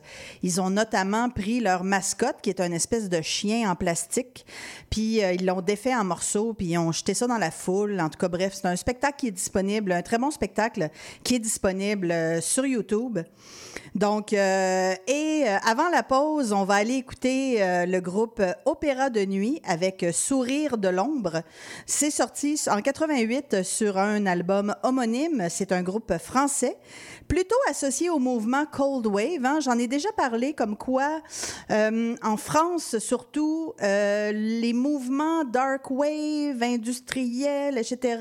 Ils 0.43 0.61
ont 0.61 0.69
notamment 0.69 1.31
pris 1.31 1.61
leur 1.61 1.83
mascotte, 1.83 2.43
qui 2.43 2.51
est 2.51 2.61
une 2.61 2.75
espèce 2.75 3.09
de 3.09 3.23
chien 3.23 3.71
en 3.71 3.75
plastique, 3.75 4.45
puis 4.91 5.25
euh, 5.25 5.33
ils 5.33 5.47
l'ont 5.47 5.63
défait 5.63 5.95
en 5.95 6.05
morceaux, 6.05 6.53
puis 6.53 6.67
ils 6.67 6.79
ont 6.79 6.93
jeté 6.93 7.15
ça 7.15 7.27
dans 7.27 7.39
la 7.39 7.51
foule. 7.51 7.99
En 8.01 8.11
tout 8.11 8.19
cas, 8.19 8.29
bref, 8.29 8.53
c'est 8.55 8.69
un 8.69 8.77
spectacle 8.77 9.17
qui 9.19 9.29
est 9.29 9.33
disponible, 9.33 9.93
un 9.93 10.03
très 10.03 10.19
bon 10.19 10.31
spectacle 10.31 10.91
qui 11.25 11.37
est 11.37 11.39
disponible 11.39 12.11
euh, 12.11 12.41
sur 12.41 12.67
YouTube. 12.67 13.19
Donc, 13.95 14.33
euh, 14.33 14.95
et 15.07 15.45
euh, 15.47 15.57
avant 15.65 15.89
la 15.89 16.03
pause, 16.03 16.53
on 16.53 16.65
va 16.65 16.75
aller 16.75 16.95
écouter 16.95 17.59
le 17.87 18.01
groupe 18.01 18.43
Opéra 18.65 19.11
de 19.11 19.25
nuit 19.25 19.38
avec 19.65 20.05
Sourire 20.13 20.79
de 20.79 20.89
l'ombre. 20.89 21.43
C'est 21.87 22.11
sorti 22.11 22.61
en 22.71 22.81
88 22.81 23.63
sur 23.63 23.99
un 23.99 24.27
album 24.27 24.75
homonyme. 24.83 25.47
C'est 25.49 25.73
un 25.73 25.83
groupe 25.83 26.17
français, 26.19 26.77
plutôt 27.29 27.57
associé 27.69 28.11
au 28.11 28.19
mouvement 28.19 28.65
Cold 28.67 29.07
Wave. 29.07 29.45
hein. 29.45 29.59
J'en 29.61 29.79
ai 29.79 29.87
déjà 29.87 30.11
parlé 30.17 30.55
comme 30.55 30.77
quoi, 30.77 31.21
euh, 31.71 32.17
en 32.23 32.37
France 32.37 32.99
surtout, 32.99 33.75
euh, 33.83 34.33
les 34.33 34.73
mouvements 34.73 35.45
Dark 35.45 35.91
Wave, 35.91 36.63
industriels, 36.63 37.79
etc., 37.79 38.21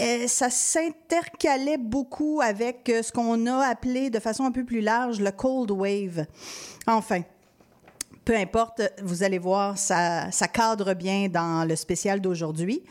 euh, 0.00 0.26
ça 0.26 0.50
s'intercalait 0.50 1.78
beaucoup 1.78 2.40
avec 2.42 2.90
ce 3.02 3.10
qu'on 3.12 3.46
a 3.46 3.66
appelé 3.66 4.10
de 4.10 4.18
façon 4.18 4.44
un 4.44 4.52
peu 4.52 4.64
plus 4.64 4.80
large 4.80 5.20
le 5.20 5.30
Cold 5.30 5.70
Wave. 5.70 6.26
Enfin. 6.86 7.22
Peu 8.24 8.36
importe, 8.36 8.82
vous 9.02 9.22
allez 9.22 9.38
voir, 9.38 9.78
ça, 9.78 10.30
cadre 10.52 10.94
bien 10.94 11.28
dans 11.28 11.66
le 11.66 11.74
spécial 11.74 12.20
d'aujourd'hui. 12.20 12.82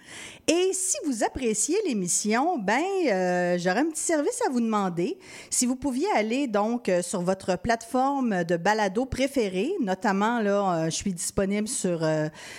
Et 0.49 0.71
si 0.73 0.97
vous 1.07 1.23
appréciez 1.23 1.77
l'émission, 1.87 2.59
ben, 2.59 2.83
euh, 3.11 3.59
j'aurais 3.59 3.81
un 3.81 3.91
petit 3.91 4.03
service 4.03 4.41
à 4.47 4.51
vous 4.51 4.61
demander. 4.61 5.19
Si 5.51 5.67
vous 5.67 5.77
pouviez 5.77 6.11
aller 6.17 6.49
donc 6.49 6.91
sur 7.03 7.21
votre 7.21 7.59
plateforme 7.59 8.43
de 8.45 8.57
balado 8.57 9.05
préférée, 9.05 9.73
notamment 9.81 10.41
là, 10.41 10.87
je 10.87 10.95
suis 10.95 11.13
disponible 11.13 11.69
sur 11.69 12.07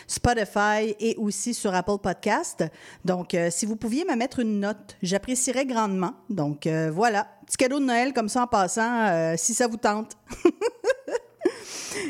Spotify 0.08 0.96
et 1.00 1.16
aussi 1.18 1.54
sur 1.54 1.74
Apple 1.74 1.98
Podcast. 2.02 2.64
Donc, 3.04 3.36
si 3.50 3.66
vous 3.66 3.76
pouviez 3.76 4.06
me 4.06 4.16
mettre 4.16 4.40
une 4.40 4.60
note, 4.60 4.98
j'apprécierais 5.02 5.66
grandement. 5.66 6.14
Euh, 6.68 6.92
voilà, 6.92 7.28
petit 7.46 7.58
cadeau 7.58 7.80
de 7.80 7.86
Noël 7.86 8.14
comme 8.14 8.30
ça 8.30 8.44
en 8.44 8.48
passant, 8.48 9.08
euh, 9.08 9.34
si 9.38 9.54
ça 9.54 9.68
vous 9.68 9.78
tente. 9.78 10.14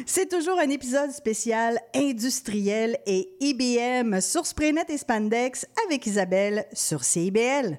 C'est 0.05 0.29
toujours 0.29 0.59
un 0.59 0.69
épisode 0.69 1.11
spécial 1.11 1.79
industriel 1.95 2.97
et 3.05 3.29
IBM 3.39 4.19
sur 4.19 4.45
Spraynet 4.45 4.85
et 4.89 4.97
Spandex 4.97 5.65
avec 5.85 6.05
Isabelle 6.05 6.65
sur 6.73 7.03
CIBL. 7.03 7.77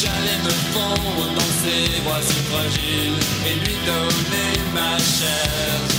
J'allais 0.00 0.38
me 0.42 0.50
fondre 0.72 1.26
dans 1.34 1.52
ses 1.62 2.00
bras 2.02 2.22
si 2.22 2.40
fragiles 2.50 3.20
et 3.46 3.54
lui 3.54 3.76
donner 3.84 4.52
ma 4.72 4.96
chair. 4.96 5.89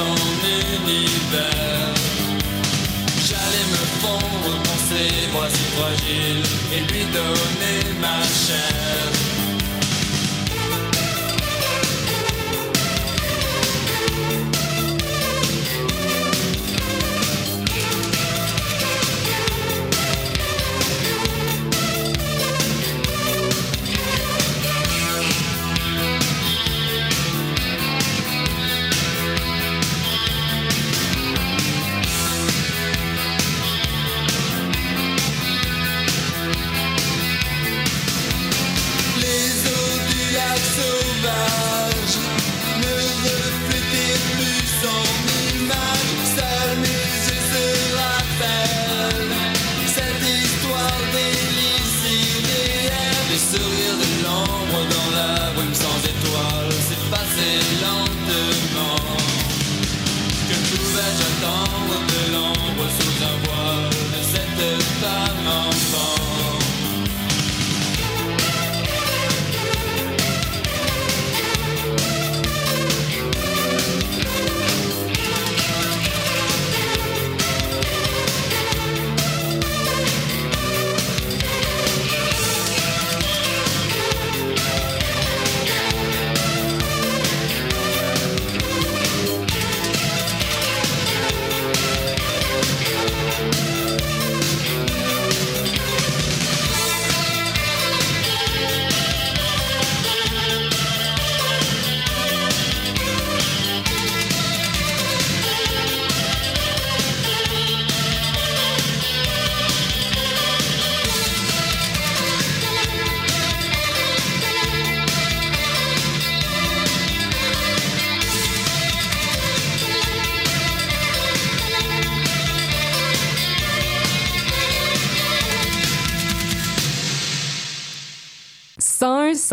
Univers. 0.00 1.94
J'allais 3.26 3.66
me 3.72 3.82
fondre 4.00 4.62
dans 4.64 4.80
ses 4.88 5.26
bras 5.32 5.48
fragiles 5.76 6.46
et 6.72 6.80
lui 6.92 7.04
donner 7.12 8.00
ma 8.00 8.22
chair. 8.22 8.77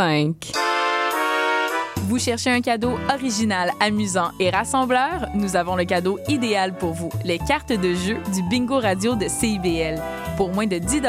105. 0.06 0.52
Vous 2.08 2.20
cherchez 2.20 2.52
un 2.52 2.62
cadeau 2.62 2.92
original, 3.12 3.72
amusant 3.80 4.30
et 4.40 4.52
rassembleur? 4.52 5.28
Nous 5.34 5.56
avons 5.56 5.76
le 5.76 5.86
cadeau 5.86 6.20
idéal 6.28 6.78
pour 6.78 6.94
vous, 6.94 7.10
les 7.24 7.40
cartes 7.40 7.74
de 7.74 7.96
jeu 7.96 8.18
du 8.34 8.44
Bingo 8.44 8.80
Radio 8.80 9.16
de 9.16 9.28
CIBL. 9.28 10.00
Pour 10.38 10.54
moins 10.54 10.68
de 10.68 10.78
10 10.78 11.02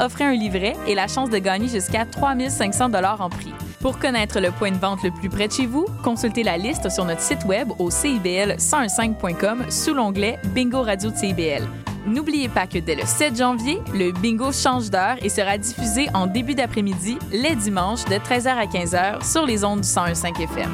offrez 0.00 0.24
un 0.24 0.34
livret 0.34 0.74
et 0.86 0.94
la 0.94 1.08
chance 1.08 1.30
de 1.30 1.38
gagner 1.38 1.68
jusqu'à 1.68 2.04
3500 2.04 2.92
en 2.94 3.30
prix. 3.30 3.52
Pour 3.80 3.98
connaître 3.98 4.38
le 4.38 4.52
point 4.52 4.70
de 4.70 4.78
vente 4.78 5.02
le 5.02 5.10
plus 5.10 5.28
près 5.28 5.48
de 5.48 5.52
chez 5.52 5.66
vous, 5.66 5.86
consultez 6.04 6.44
la 6.44 6.56
liste 6.56 6.88
sur 6.88 7.04
notre 7.04 7.20
site 7.20 7.44
web 7.46 7.70
au 7.78 7.90
cibl1015.com 7.90 9.70
sous 9.70 9.94
l'onglet 9.94 10.38
Bingo 10.54 10.82
Radio 10.82 11.10
de 11.10 11.16
CIBL. 11.16 11.83
N'oubliez 12.06 12.48
pas 12.48 12.66
que 12.66 12.78
dès 12.78 12.94
le 12.94 13.04
7 13.04 13.36
janvier, 13.36 13.80
le 13.94 14.12
bingo 14.12 14.52
change 14.52 14.90
d'heure 14.90 15.16
et 15.22 15.30
sera 15.30 15.56
diffusé 15.56 16.08
en 16.12 16.26
début 16.26 16.54
d'après-midi, 16.54 17.18
les 17.32 17.54
dimanches, 17.54 18.04
de 18.04 18.16
13h 18.16 18.48
à 18.48 18.66
15h 18.66 19.24
sur 19.24 19.46
les 19.46 19.64
ondes 19.64 19.80
du 19.80 19.88
101.5 19.88 20.42
FM. 20.42 20.70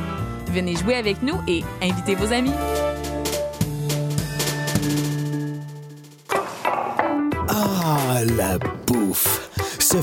Venez 0.48 0.74
jouer 0.74 0.96
avec 0.96 1.22
nous 1.22 1.40
et 1.46 1.62
invitez 1.80 2.16
vos 2.16 2.32
amis. 2.32 2.50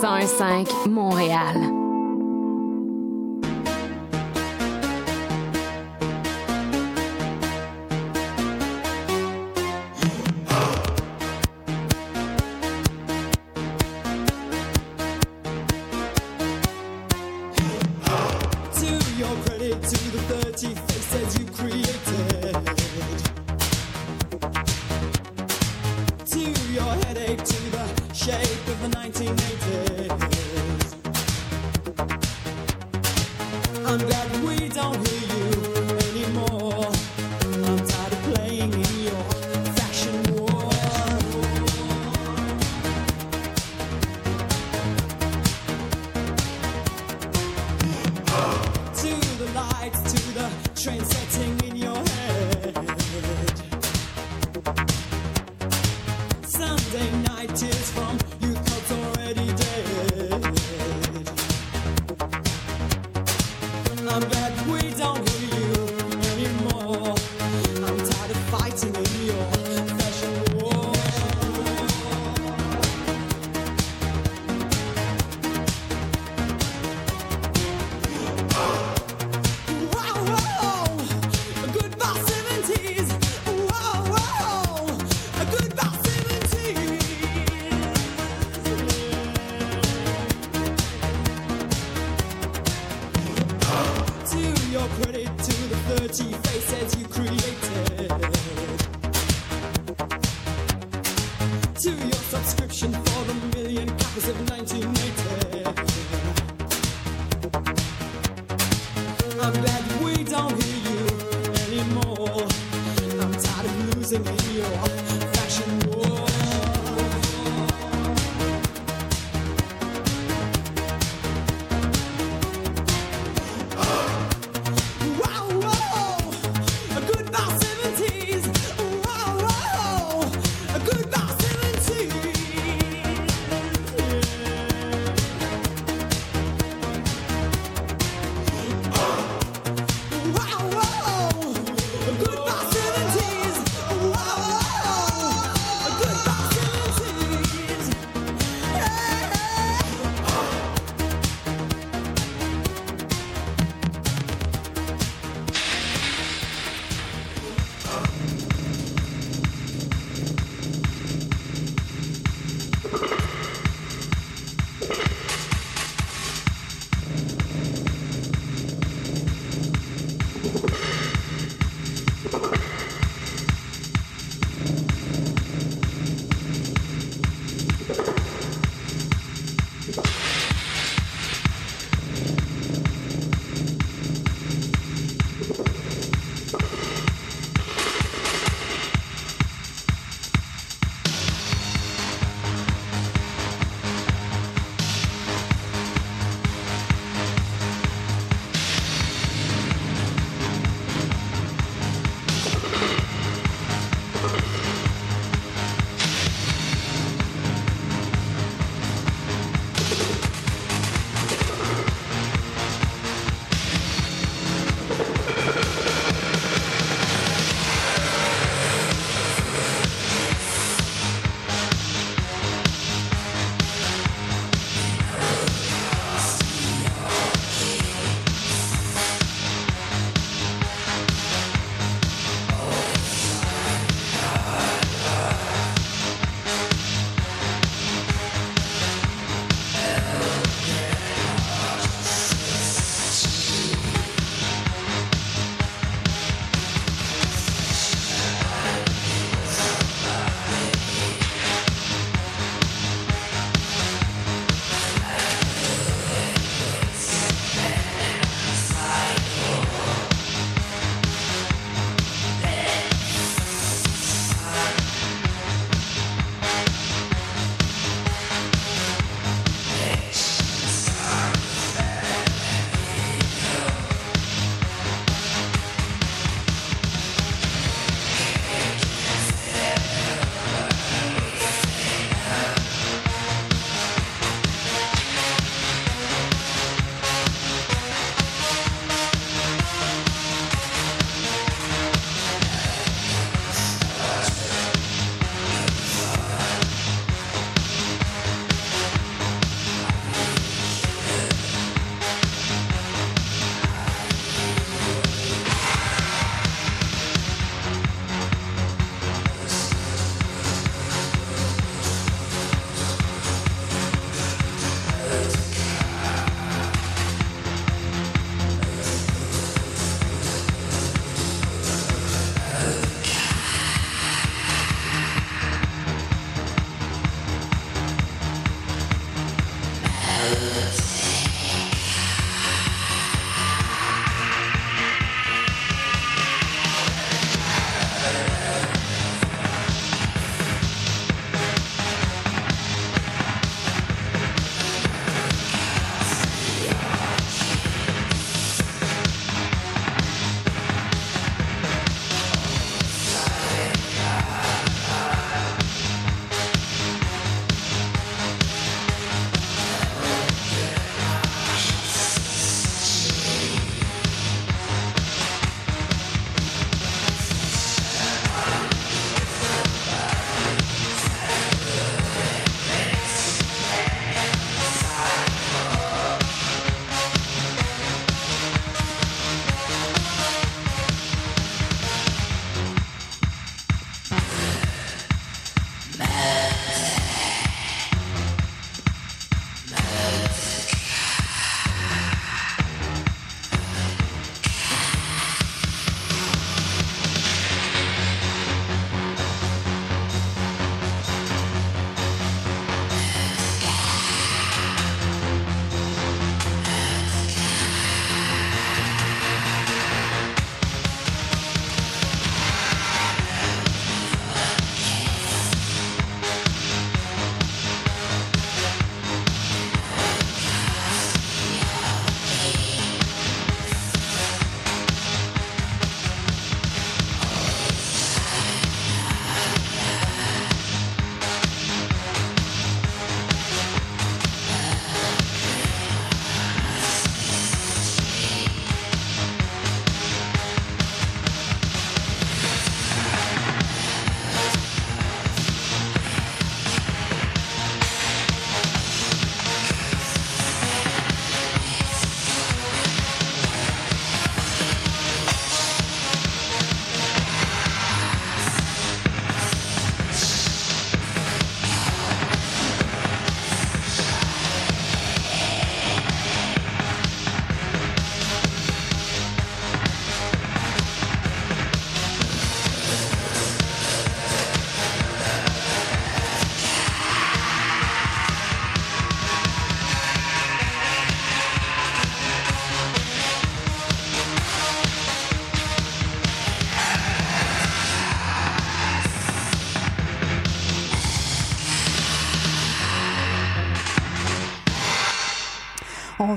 101.5 0.00 0.86
Montréal. 0.86 1.77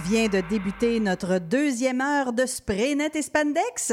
Vient 0.07 0.27
de 0.27 0.41
débuter 0.41 0.99
notre 0.99 1.39
deuxième 1.39 2.01
heure 2.01 2.33
de 2.33 2.45
Spraynet 2.45 3.11
et 3.13 3.21
Spandex 3.21 3.91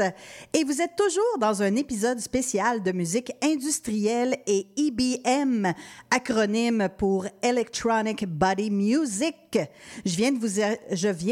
et 0.53 0.63
vous 0.63 0.81
êtes 0.81 0.95
toujours 0.95 1.37
dans 1.39 1.61
un 1.61 1.75
épisode 1.75 2.19
spécial 2.19 2.81
de 2.81 2.91
musique 2.91 3.31
industrielle 3.43 4.37
et 4.47 4.67
EBM, 4.77 5.73
acronyme 6.11 6.89
pour 6.97 7.25
Electronic 7.41 8.25
Body 8.27 8.71
Music. 8.71 9.48
Je 9.53 10.15
viens 10.15 10.31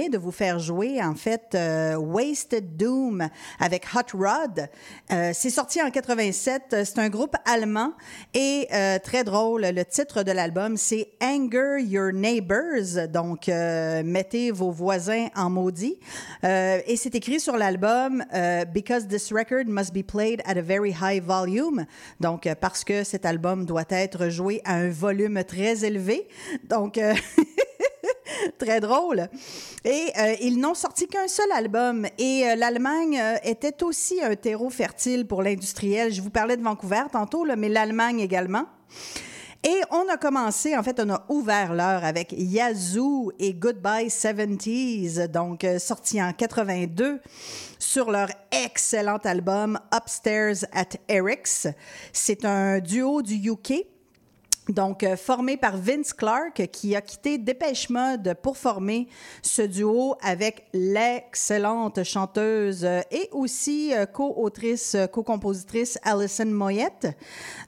de 0.10 0.18
vous, 0.18 0.32
faire 0.32 0.60
jouer 0.60 1.02
en 1.02 1.16
fait 1.16 1.56
euh, 1.56 1.96
Wasted 1.96 2.78
Doom 2.78 3.28
avec 3.60 3.86
Hot 3.94 4.18
Rod. 4.18 4.70
Euh, 5.12 5.32
c'est 5.34 5.50
sorti 5.50 5.82
en 5.82 5.92
87. 5.92 6.76
C'est 6.84 7.00
un 7.00 7.10
groupe 7.10 7.36
allemand 7.46 7.94
et 8.34 8.68
euh, 8.74 9.00
très 9.00 9.24
drôle. 9.24 9.62
Le 9.62 9.86
titre 9.86 10.24
de 10.24 10.32
l'album 10.32 10.78
c'est 10.78 11.10
Anger 11.22 11.78
Your 11.82 12.12
Neighbors. 12.12 13.08
Donc 13.12 13.50
euh, 13.50 14.04
mettez 14.04 14.52
vos 14.52 14.72
voisins 14.72 15.28
en 15.36 15.50
maudit. 15.50 16.00
Euh, 16.44 16.80
et 16.86 16.98
c'est 16.98 17.16
écrit 17.16 17.40
sur 17.40 17.58
l'album 17.58 18.24
euh, 18.34 18.66
Because 18.66 19.08
this 19.08 19.32
record 19.32 19.68
must 19.68 19.94
be 19.94 20.04
played 20.04 20.42
at 20.46 20.58
a 20.58 20.62
very 20.62 20.92
high 20.92 21.22
volume. 21.22 21.86
Donc, 22.20 22.48
euh, 22.48 22.56
parce 22.60 22.84
que 22.84 23.04
cet 23.04 23.26
album 23.26 23.66
doit 23.66 23.86
être 23.90 24.30
joué 24.30 24.62
à 24.66 24.76
un 24.76 24.90
volume 24.90 25.44
très 25.44 25.86
élevé. 25.86 26.28
Donc, 26.70 26.98
euh, 26.98 27.14
très 28.58 28.80
drôle. 28.80 29.28
Et 29.84 30.12
euh, 30.18 30.36
ils 30.42 30.60
n'ont 30.60 30.74
sorti 30.74 31.08
qu'un 31.08 31.28
seul 31.28 31.52
album. 31.54 32.06
Et 32.18 32.46
euh, 32.46 32.56
l'Allemagne 32.56 33.20
euh, 33.20 33.36
était 33.44 33.84
aussi 33.84 34.22
un 34.22 34.36
terreau 34.36 34.70
fertile 34.70 35.26
pour 35.26 35.42
l'industriel. 35.42 36.14
Je 36.14 36.22
vous 36.22 36.30
parlais 36.30 36.58
de 36.58 36.64
Vancouver 36.64 37.04
tantôt, 37.12 37.46
mais 37.58 37.70
l'Allemagne 37.70 38.20
également. 38.20 38.66
Et 39.64 39.82
on 39.92 40.08
a 40.08 40.18
commencé, 40.18 40.78
en 40.78 40.84
fait, 40.84 41.00
on 41.00 41.10
a 41.10 41.26
ouvert 41.30 41.74
l'heure 41.74 42.06
avec 42.06 42.34
Yazoo 42.38 43.32
et 43.40 43.54
Goodbye 43.54 44.08
70s, 44.08 45.28
donc 45.28 45.66
sorti 45.80 46.22
en 46.22 46.32
82 46.32 47.20
sur 47.80 48.12
leur 48.12 48.30
excellent 48.52 49.18
album 49.26 49.80
Upstairs 49.94 50.64
at 50.72 50.96
Eric's. 51.10 51.68
C'est 52.14 52.46
un 52.46 52.80
duo 52.80 53.22
du 53.24 53.50
UK. 53.50 53.88
Donc, 54.70 55.04
euh, 55.04 55.16
formé 55.16 55.58
par 55.58 55.78
Vince 55.78 56.14
Clark, 56.14 56.68
qui 56.72 56.96
a 56.96 57.02
quitté 57.02 57.38
Dépêche 57.38 57.88
pour 58.42 58.58
former 58.58 59.08
ce 59.42 59.62
duo 59.62 60.16
avec 60.22 60.66
l'excellente 60.74 62.04
chanteuse 62.04 62.84
euh, 62.84 63.02
et 63.12 63.30
aussi 63.32 63.94
euh, 63.94 64.06
co-autrice, 64.06 64.98
co-compositrice 65.12 65.98
Alison 66.04 66.46
Moyette. 66.46 67.08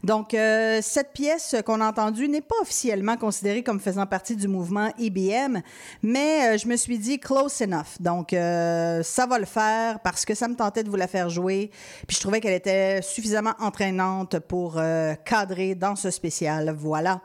Donc, 0.03 0.31
cette 0.31 1.11
pièce 1.13 1.55
qu'on 1.65 1.81
a 1.81 1.89
entendue 1.89 2.27
n'est 2.27 2.41
pas 2.41 2.55
officiellement 2.61 3.17
considérée 3.17 3.63
comme 3.63 3.79
faisant 3.79 4.05
partie 4.05 4.35
du 4.35 4.47
mouvement 4.47 4.91
EBM, 4.97 5.61
mais 6.01 6.55
euh, 6.55 6.57
je 6.57 6.67
me 6.67 6.75
suis 6.75 6.97
dit 6.97 7.19
close 7.19 7.61
enough. 7.61 7.99
Donc, 7.99 8.29
ça 8.31 9.25
va 9.27 9.39
le 9.39 9.45
faire 9.45 9.99
parce 9.99 10.25
que 10.25 10.33
ça 10.33 10.47
me 10.47 10.55
tentait 10.55 10.83
de 10.83 10.89
vous 10.89 10.95
la 10.95 11.07
faire 11.07 11.29
jouer. 11.29 11.71
Puis 12.07 12.15
je 12.15 12.21
trouvais 12.21 12.39
qu'elle 12.39 12.53
était 12.53 13.01
suffisamment 13.01 13.53
entraînante 13.59 14.39
pour 14.39 14.79
cadrer 15.25 15.75
dans 15.75 15.95
ce 15.95 16.09
spécial. 16.09 16.75
Voilà. 16.89 17.21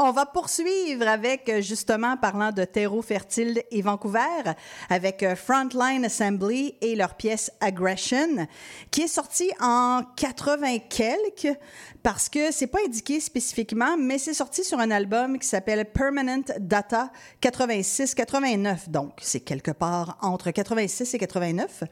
On 0.00 0.12
va 0.12 0.26
poursuivre 0.26 1.08
avec, 1.08 1.48
euh, 1.48 1.60
justement, 1.60 2.16
parlant 2.16 2.52
de 2.52 2.64
terreau 2.64 3.02
fertile 3.02 3.62
et 3.72 3.82
Vancouver, 3.82 4.52
avec 4.90 5.24
euh, 5.24 5.34
Frontline 5.34 6.04
Assembly 6.04 6.76
et 6.80 6.94
leur 6.94 7.14
pièce 7.14 7.50
Aggression, 7.60 8.46
qui 8.92 9.02
est 9.02 9.08
sortie 9.08 9.50
en 9.60 10.02
80 10.16 10.78
quelques, 10.88 11.58
parce 12.04 12.28
que 12.28 12.52
c'est 12.52 12.68
pas 12.68 12.78
indiqué 12.86 13.18
spécifiquement, 13.18 13.96
mais 13.98 14.18
c'est 14.18 14.34
sorti 14.34 14.62
sur 14.62 14.78
un 14.78 14.92
album 14.92 15.36
qui 15.36 15.48
s'appelle 15.48 15.84
Permanent 15.84 16.44
Data 16.60 17.10
86-89. 17.42 18.90
Donc, 18.90 19.14
c'est 19.20 19.40
quelque 19.40 19.72
part 19.72 20.16
entre 20.22 20.52
86 20.52 21.14
et 21.14 21.18
89. 21.18 21.82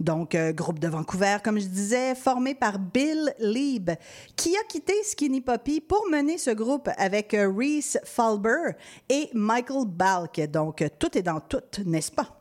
Donc, 0.00 0.34
euh, 0.34 0.52
groupe 0.52 0.78
de 0.78 0.88
Vancouver, 0.88 1.36
comme 1.44 1.60
je 1.60 1.66
disais, 1.66 2.14
formé 2.14 2.54
par 2.54 2.78
Bill 2.78 3.34
Lieb, 3.38 3.90
qui 4.36 4.56
a 4.56 4.62
quitté 4.66 4.94
Skinny 5.04 5.42
Puppy 5.42 5.82
pour 5.82 6.06
mener 6.10 6.38
ce 6.38 6.50
groupe 6.50 6.88
avec 6.96 7.34
euh, 7.34 7.52
Reese 7.54 7.98
Falber 8.04 8.76
et 9.08 9.30
Michael 9.34 9.86
Balk. 9.86 10.40
Donc, 10.50 10.82
euh, 10.82 10.88
tout 10.98 11.16
est 11.16 11.22
dans 11.22 11.40
tout, 11.40 11.62
n'est-ce 11.84 12.12
pas? 12.12 12.38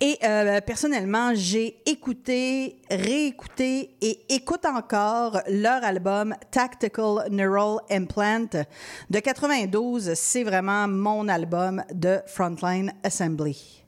Et 0.00 0.18
euh, 0.24 0.60
personnellement, 0.60 1.32
j'ai 1.34 1.80
écouté, 1.86 2.82
réécouté 2.90 3.94
et 4.00 4.20
écoute 4.28 4.64
encore 4.64 5.40
leur 5.48 5.84
album 5.84 6.34
Tactical 6.50 7.28
Neural 7.30 7.78
Implant 7.90 8.64
de 9.10 9.18
92. 9.18 10.14
C'est 10.14 10.44
vraiment 10.44 10.88
mon 10.88 11.28
album 11.28 11.84
de 11.92 12.20
Frontline 12.26 12.92
Assembly. 13.04 13.84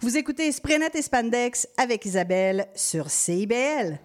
Vous 0.00 0.16
écoutez 0.16 0.50
Sprenet 0.50 0.90
et 0.94 1.02
Spandex 1.02 1.68
avec 1.76 2.04
Isabelle 2.04 2.66
sur 2.74 3.08
CIBL. 3.08 3.98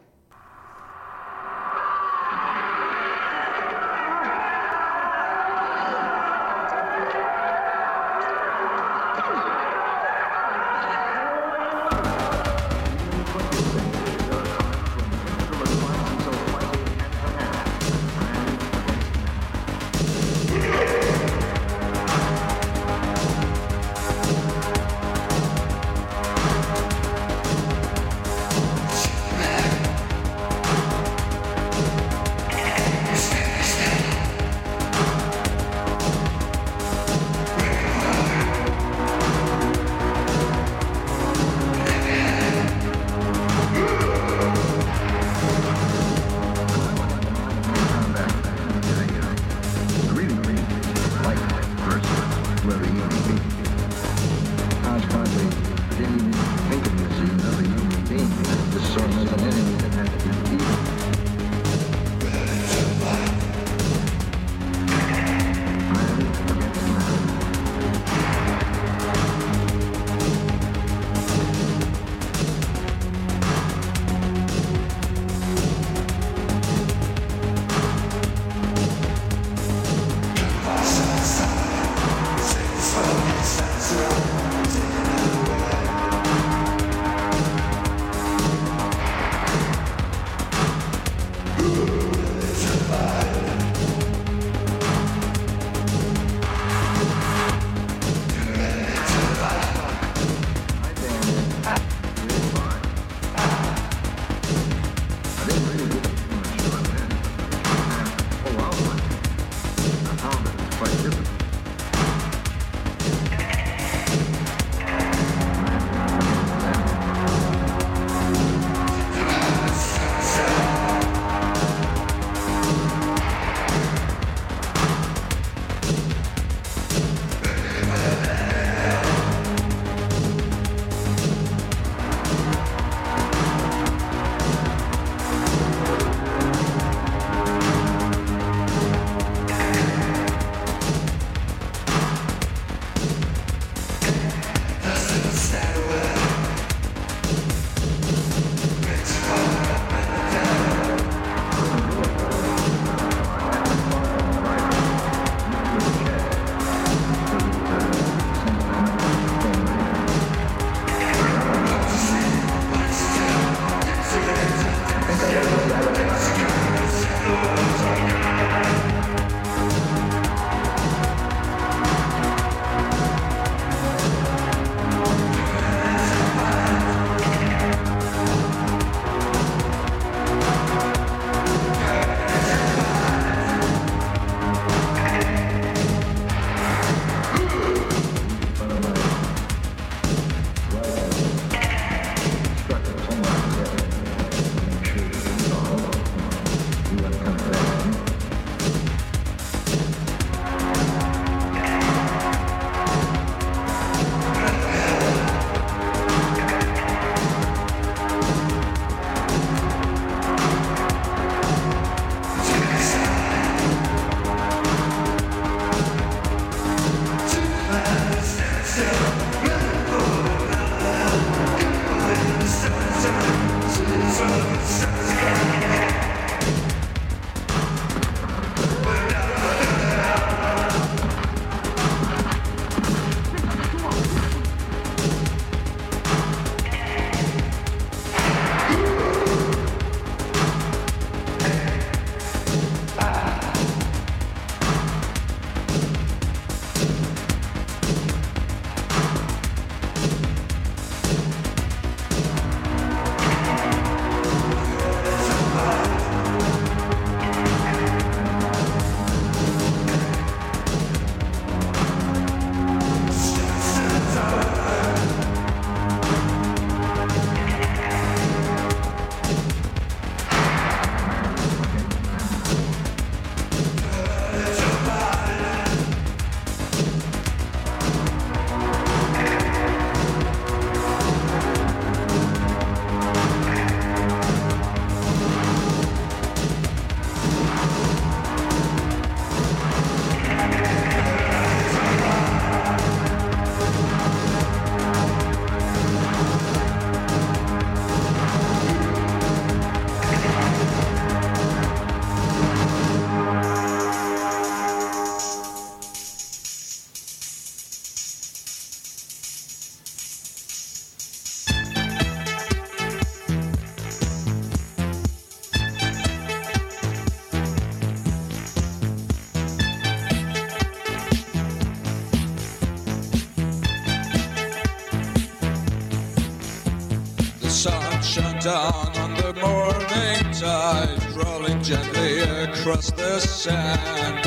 on 328.48 329.14
the 329.16 329.34
morning 329.42 330.32
tide, 330.32 331.16
rolling 331.16 331.62
gently 331.62 332.20
across 332.20 332.92
the 332.92 333.20
sand. 333.20 334.24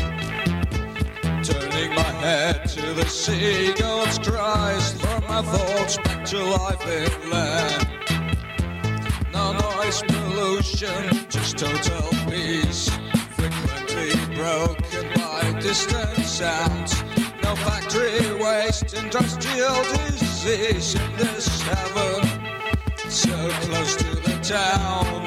Turning 1.44 1.94
my 1.94 2.02
head 2.20 2.68
to 2.68 2.92
the 2.92 3.06
seagull's 3.06 4.18
cries, 4.18 4.92
throw 4.92 5.20
my 5.20 5.42
thoughts 5.42 5.96
back 5.98 6.24
to 6.26 6.38
life 6.38 6.86
inland. 6.86 7.88
No 9.32 9.52
noise 9.52 10.02
pollution, 10.02 11.26
just 11.30 11.56
total 11.56 12.10
peace. 12.28 12.90
Frequently 13.36 14.36
broken 14.36 15.08
by 15.14 15.58
distant 15.60 16.26
sounds. 16.26 17.02
No 17.42 17.54
factory 17.56 18.34
waste, 18.34 18.92
industrial 18.94 19.82
disease 19.84 20.94
in 20.94 21.16
this 21.16 21.62
heaven 21.62 22.29
town. 24.50 25.19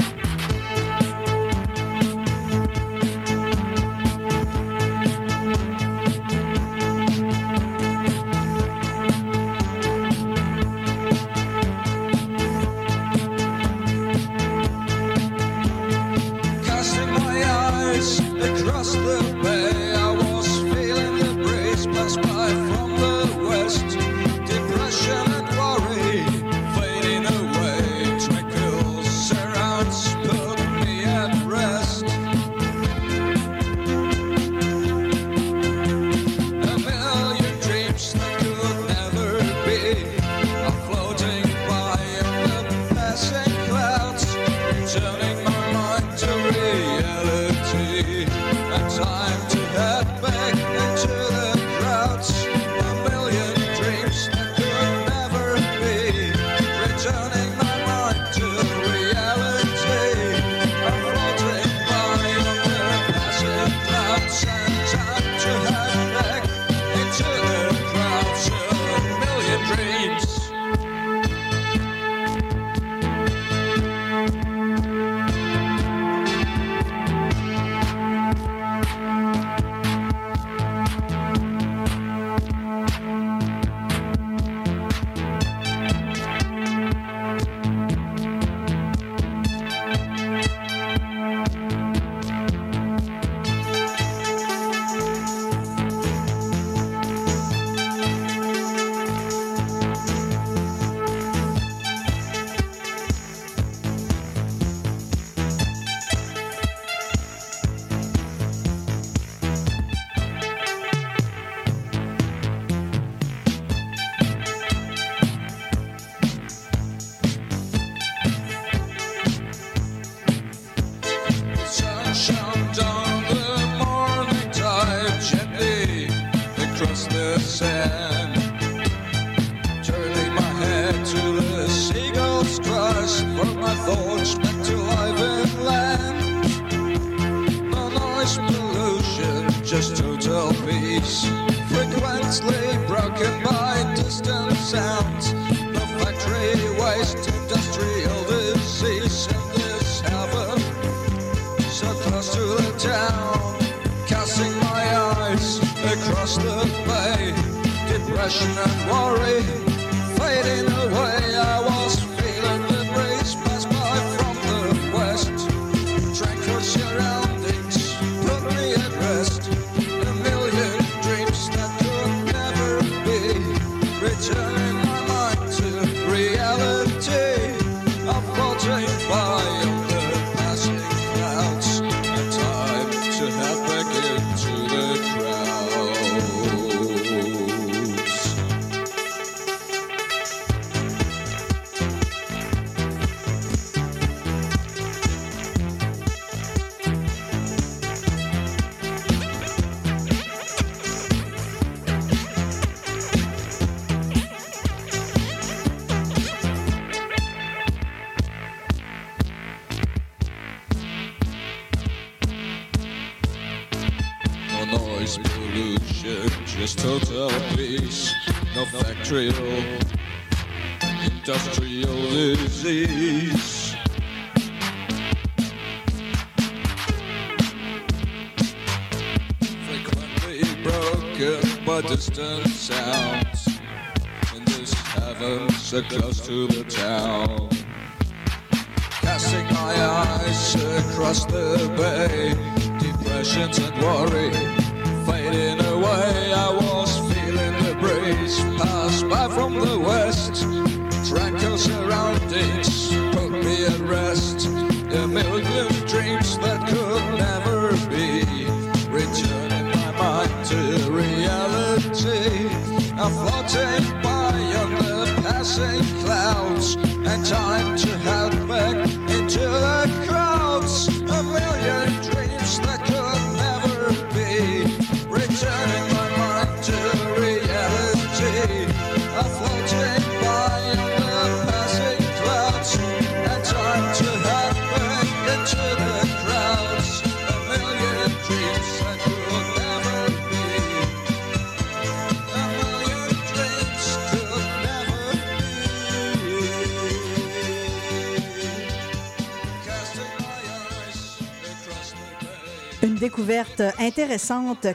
close 235.81 236.19
to 236.27 236.52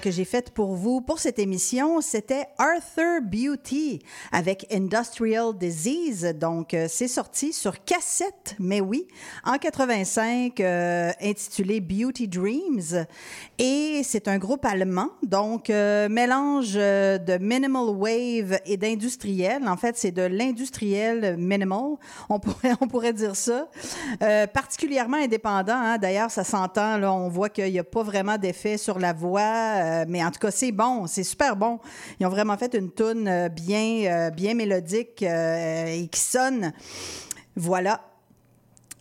que 0.03 0.11
j'ai 0.11 0.27
faite 0.27 0.51
pour 0.51 0.75
vous 0.75 1.01
pour 1.01 1.19
cette 1.19 1.39
émission, 1.39 2.03
c'était 2.03 2.45
Arthur 2.59 3.18
Beauty 3.49 4.01
avec 4.31 4.67
Industrial 4.71 5.57
Disease. 5.57 6.35
Donc, 6.39 6.75
euh, 6.75 6.87
c'est 6.89 7.09
sorti 7.09 7.53
sur 7.53 7.83
cassette, 7.85 8.55
mais 8.59 8.81
oui, 8.81 9.07
en 9.45 9.57
85, 9.57 10.61
euh, 10.61 11.11
intitulé 11.23 11.81
Beauty 11.81 12.29
Dreams. 12.29 13.07
Et 13.59 14.03
c'est 14.05 14.29
un 14.29 14.39
groupe 14.39 14.65
allemand, 14.65 15.09
donc 15.23 15.71
euh, 15.71 16.09
mélange 16.09 16.75
de 16.75 17.39
minimal 17.39 17.89
wave 17.89 18.59
et 18.67 18.77
d'industriel. 18.77 19.67
En 19.67 19.77
fait, 19.77 19.97
c'est 19.97 20.13
de 20.13 20.23
l'industriel 20.23 21.37
minimal, 21.39 21.97
on 22.29 22.39
pourrait, 22.41 22.73
on 22.81 22.87
pourrait 22.87 23.13
dire 23.15 23.37
ça. 23.37 23.69
Particulièrement 24.53 25.17
indépendant, 25.17 25.75
hein. 25.75 25.99
d'ailleurs, 25.99 26.31
ça 26.31 26.45
s'entend, 26.45 26.99
là, 26.99 27.13
on 27.13 27.29
voit 27.29 27.49
qu'il 27.49 27.71
n'y 27.71 27.79
a 27.79 27.85
pas 27.85 28.03
vraiment 28.03 28.37
d'effet 28.37 28.77
sur 28.77 28.99
la 28.99 29.13
voix, 29.13 30.05
mais 30.07 30.23
en 30.23 30.31
tout 30.31 30.41
cas, 30.41 30.51
c'est 30.51 30.73
bon, 30.73 31.07
c'est 31.07 31.25
super 31.25 31.57
bon. 31.57 31.79
Ils 32.21 32.27
ont 32.27 32.31
vraiment 32.31 32.57
fait 32.57 32.75
une 32.75 32.91
toune 32.91 33.29
bien, 33.47 34.11
euh, 34.11 34.31
bien 34.31 34.55
mélodique 34.55 35.23
euh, 35.23 35.87
et 35.87 36.09
qui 36.09 36.21
sonne. 36.21 36.73
Voilà. 37.55 38.08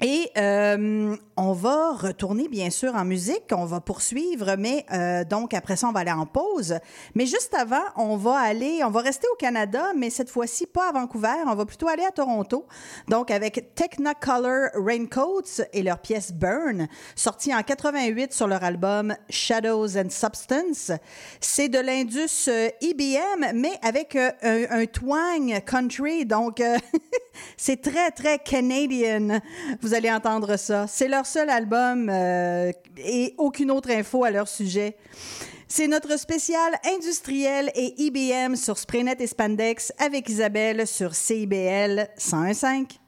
Et 0.01 0.29
euh, 0.37 1.15
on 1.37 1.53
va 1.53 1.93
retourner 1.93 2.47
bien 2.47 2.69
sûr 2.69 2.93
en 2.93 3.03
musique, 3.03 3.45
on 3.51 3.65
va 3.65 3.79
poursuivre, 3.81 4.55
mais 4.57 4.85
euh, 4.93 5.23
donc 5.23 5.55
après 5.55 5.75
ça 5.75 5.87
on 5.87 5.91
va 5.91 6.01
aller 6.01 6.11
en 6.11 6.27
pause. 6.27 6.77
Mais 7.15 7.25
juste 7.25 7.55
avant, 7.55 7.83
on 7.95 8.15
va 8.15 8.35
aller, 8.37 8.81
on 8.83 8.91
va 8.91 9.01
rester 9.01 9.27
au 9.33 9.35
Canada, 9.37 9.93
mais 9.95 10.11
cette 10.11 10.29
fois-ci 10.29 10.67
pas 10.67 10.89
à 10.89 10.91
Vancouver, 10.91 11.33
on 11.47 11.55
va 11.55 11.65
plutôt 11.65 11.87
aller 11.87 12.03
à 12.03 12.11
Toronto. 12.11 12.67
Donc 13.07 13.31
avec 13.31 13.73
Technicolor 13.73 14.69
Raincoats 14.75 15.63
et 15.73 15.81
leur 15.81 15.97
pièce 15.97 16.31
Burn, 16.31 16.87
sortie 17.15 17.53
en 17.55 17.63
88 17.63 18.33
sur 18.33 18.47
leur 18.47 18.63
album 18.63 19.15
Shadows 19.29 19.97
and 19.97 20.09
Substance. 20.09 20.91
C'est 21.41 21.69
de 21.69 21.79
l'indus 21.79 22.47
euh, 22.49 22.69
IBM, 22.81 23.53
mais 23.55 23.79
avec 23.81 24.15
euh, 24.15 24.31
un, 24.43 24.81
un 24.81 24.85
twang 24.85 25.59
country, 25.65 26.25
donc 26.25 26.61
euh, 26.61 26.77
c'est 27.57 27.81
très 27.81 28.11
très 28.11 28.39
canadien. 28.39 29.41
Vous 29.81 29.93
allez 29.93 30.11
entendre 30.11 30.57
ça. 30.57 30.87
C'est 30.87 31.07
leur 31.07 31.25
seul 31.25 31.49
album 31.49 32.09
euh, 32.09 32.71
et 32.97 33.33
aucune 33.37 33.71
autre 33.71 33.91
info 33.91 34.23
à 34.23 34.31
leur 34.31 34.47
sujet. 34.47 34.97
C'est 35.67 35.87
notre 35.87 36.17
spécial 36.17 36.73
industriel 36.95 37.71
et 37.75 37.93
IBM 38.01 38.55
sur 38.55 38.77
Spraynet 38.77 39.17
et 39.19 39.27
Spandex 39.27 39.91
avec 39.97 40.29
Isabelle 40.29 40.87
sur 40.87 41.13
CIBL 41.13 42.07
101.5. 42.17 43.06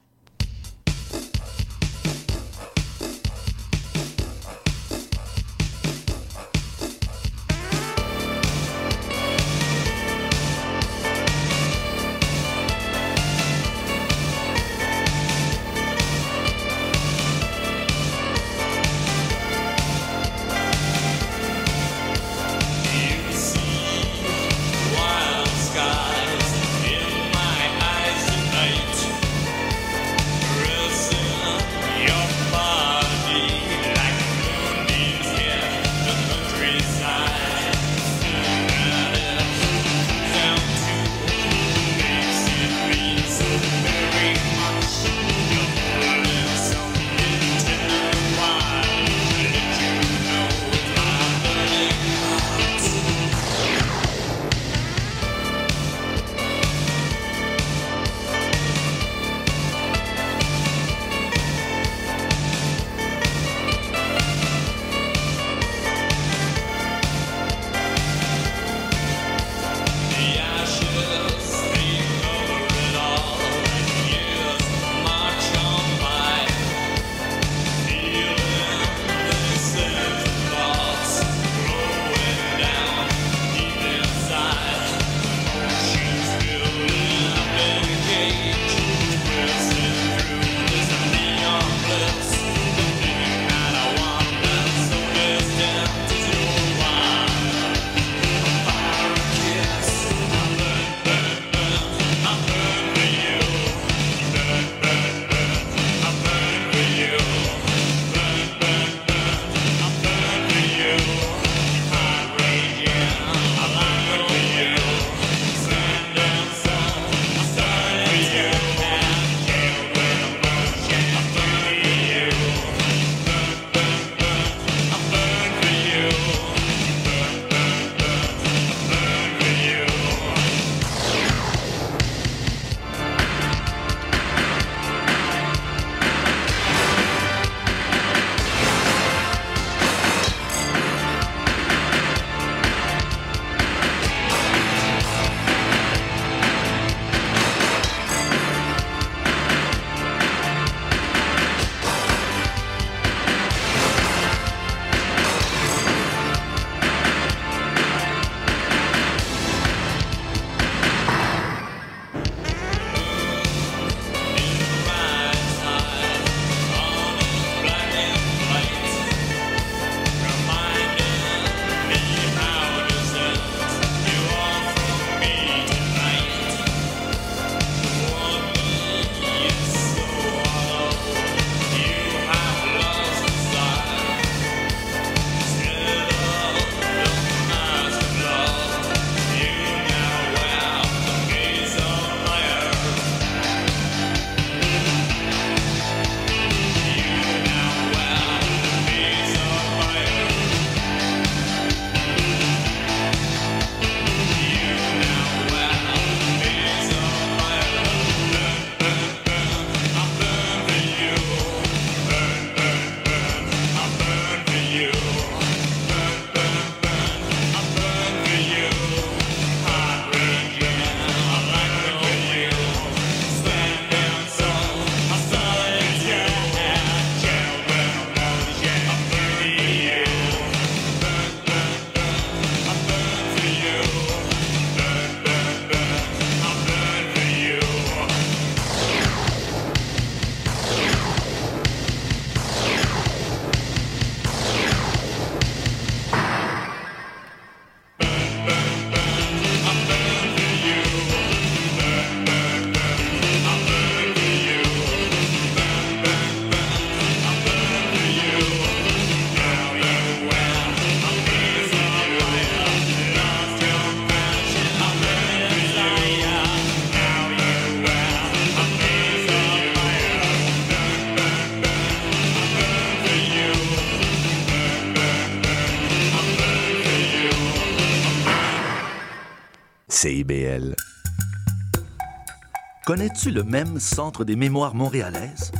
Connais-tu 282.90 283.30
le 283.30 283.44
même 283.44 283.78
Centre 283.78 284.24
des 284.24 284.34
mémoires 284.34 284.74
montréalaises? 284.74 285.52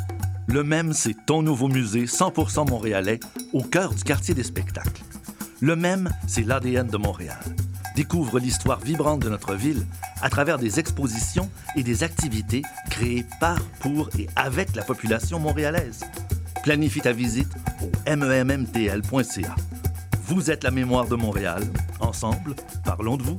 Le 0.48 0.64
même, 0.64 0.92
c'est 0.92 1.14
ton 1.26 1.42
nouveau 1.42 1.68
musée 1.68 2.06
100% 2.06 2.68
montréalais 2.68 3.20
au 3.52 3.62
cœur 3.62 3.94
du 3.94 4.02
quartier 4.02 4.34
des 4.34 4.42
spectacles. 4.42 5.00
Le 5.60 5.76
même, 5.76 6.10
c'est 6.26 6.42
l'ADN 6.42 6.88
de 6.88 6.96
Montréal. 6.96 7.38
Découvre 7.94 8.40
l'histoire 8.40 8.80
vibrante 8.80 9.20
de 9.20 9.28
notre 9.28 9.54
ville 9.54 9.86
à 10.20 10.28
travers 10.28 10.58
des 10.58 10.80
expositions 10.80 11.48
et 11.76 11.84
des 11.84 12.02
activités 12.02 12.62
créées 12.90 13.24
par, 13.38 13.60
pour 13.78 14.10
et 14.18 14.28
avec 14.34 14.74
la 14.74 14.82
population 14.82 15.38
montréalaise. 15.38 16.00
Planifie 16.64 17.00
ta 17.00 17.12
visite 17.12 17.54
au 17.80 18.16
memmtl.ca. 18.16 19.54
Vous 20.24 20.50
êtes 20.50 20.64
la 20.64 20.72
mémoire 20.72 21.06
de 21.06 21.14
Montréal. 21.14 21.62
Ensemble, 22.00 22.56
parlons 22.84 23.16
de 23.16 23.22
vous. 23.22 23.38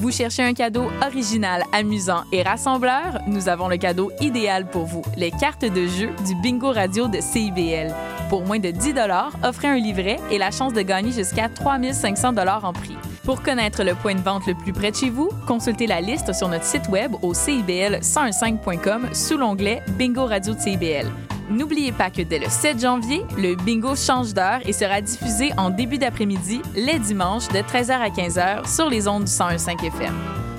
Vous 0.00 0.12
cherchez 0.12 0.44
un 0.44 0.54
cadeau 0.54 0.84
original, 1.04 1.64
amusant 1.72 2.22
et 2.30 2.44
rassembleur? 2.44 3.18
Nous 3.26 3.48
avons 3.48 3.66
le 3.66 3.78
cadeau 3.78 4.12
idéal 4.20 4.70
pour 4.70 4.84
vous, 4.84 5.02
les 5.16 5.32
cartes 5.32 5.64
de 5.64 5.86
jeu 5.88 6.10
du 6.24 6.36
Bingo 6.36 6.70
Radio 6.70 7.08
de 7.08 7.20
CIBL. 7.20 7.92
Pour 8.28 8.44
moins 8.44 8.60
de 8.60 8.70
10 8.70 8.94
offrez 9.42 9.66
un 9.66 9.76
livret 9.76 10.18
et 10.30 10.38
la 10.38 10.52
chance 10.52 10.72
de 10.72 10.82
gagner 10.82 11.10
jusqu'à 11.10 11.48
3500 11.48 12.36
en 12.62 12.72
prix. 12.72 12.96
Pour 13.24 13.42
connaître 13.42 13.82
le 13.82 13.96
point 13.96 14.14
de 14.14 14.20
vente 14.20 14.46
le 14.46 14.54
plus 14.54 14.72
près 14.72 14.92
de 14.92 14.96
chez 14.96 15.10
vous, 15.10 15.30
consultez 15.48 15.88
la 15.88 16.00
liste 16.00 16.32
sur 16.32 16.48
notre 16.48 16.64
site 16.64 16.88
web 16.88 17.16
au 17.22 17.32
cibl1015.com 17.32 19.12
sous 19.12 19.36
l'onglet 19.36 19.82
Bingo 19.98 20.26
Radio 20.26 20.54
de 20.54 20.60
CIBL. 20.60 21.37
N'oubliez 21.50 21.92
pas 21.92 22.10
que 22.10 22.20
dès 22.20 22.38
le 22.38 22.48
7 22.48 22.80
janvier, 22.80 23.24
le 23.38 23.54
bingo 23.54 23.96
change 23.96 24.34
d'heure 24.34 24.60
et 24.66 24.72
sera 24.74 25.00
diffusé 25.00 25.50
en 25.56 25.70
début 25.70 25.96
d'après-midi, 25.96 26.60
les 26.74 26.98
dimanches, 26.98 27.48
de 27.48 27.58
13h 27.58 27.92
à 27.92 28.10
15h 28.10 28.68
sur 28.74 28.90
les 28.90 29.08
ondes 29.08 29.24
du 29.24 29.30
101.5 29.30 29.86
FM. 29.86 30.14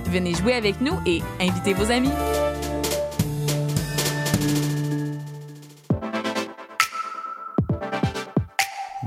Venez 0.05 0.33
jouer 0.33 0.53
avec 0.53 0.81
nous 0.81 0.99
et 1.05 1.21
invitez 1.39 1.73
vos 1.73 1.91
amis. 1.91 2.09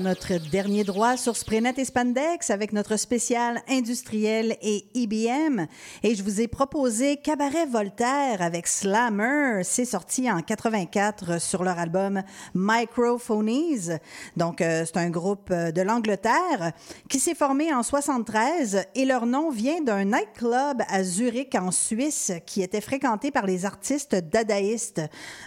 Notre 0.00 0.38
dernier 0.50 0.84
droit 0.84 1.16
sur 1.16 1.36
Sprenet 1.36 1.74
et 1.78 1.84
Spandex 1.84 2.50
avec 2.50 2.72
notre 2.72 2.96
spécial 2.96 3.62
industriel 3.68 4.56
et 4.60 4.84
IBM. 4.94 5.66
Et 6.02 6.14
je 6.14 6.22
vous 6.22 6.40
ai 6.40 6.48
proposé 6.48 7.16
Cabaret 7.16 7.66
Voltaire 7.66 8.42
avec 8.42 8.66
Slammer. 8.66 9.62
C'est 9.64 9.84
sorti 9.84 10.30
en 10.30 10.40
84 10.40 11.40
sur 11.40 11.62
leur 11.62 11.78
album 11.78 12.22
Microphonies. 12.54 13.90
Donc, 14.36 14.60
euh, 14.60 14.84
c'est 14.84 14.98
un 14.98 15.10
groupe 15.10 15.50
euh, 15.50 15.70
de 15.70 15.82
l'Angleterre 15.82 16.72
qui 17.08 17.18
s'est 17.18 17.34
formé 17.34 17.72
en 17.72 17.82
73 17.82 18.84
et 18.94 19.04
leur 19.04 19.26
nom 19.26 19.50
vient 19.50 19.80
d'un 19.80 20.04
nightclub 20.04 20.82
à 20.88 21.04
Zurich 21.04 21.54
en 21.54 21.70
Suisse 21.70 22.32
qui 22.44 22.62
était 22.62 22.80
fréquenté 22.80 23.30
par 23.30 23.46
les 23.46 23.64
artistes 23.64 24.14
dadaïstes. 24.14 25.02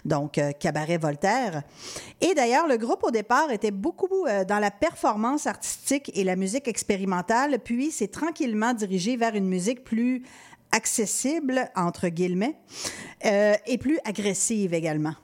Donc, 0.06 0.38
euh, 0.38 0.52
Cabaret 0.52 0.98
Voltaire. 0.98 1.64
Et 2.22 2.34
d'ailleurs, 2.34 2.68
le 2.68 2.78
groupe 2.78 3.04
au 3.04 3.12
départ 3.12 3.50
était 3.52 3.72
beaucoup 3.72 4.26
euh, 4.28 4.44
dans 4.44 4.60
la 4.60 4.72
performance 4.72 5.48
artistique 5.48 6.12
et 6.16 6.24
la 6.24 6.36
musique 6.36 6.68
expérimentale, 6.68 7.60
puis 7.60 7.92
s'est 7.92 8.10
tranquillement 8.10 8.74
dirigé 8.74 9.16
vers 9.16 9.36
une 9.36 9.48
musique 9.48 9.84
plus 9.84 10.24
accessible, 10.72 11.70
entre 11.76 12.10
guillemets, 12.10 12.58
euh, 13.26 13.54
et 13.66 13.78
plus 13.78 14.00
agressive 14.04 14.74
également. 14.74 15.16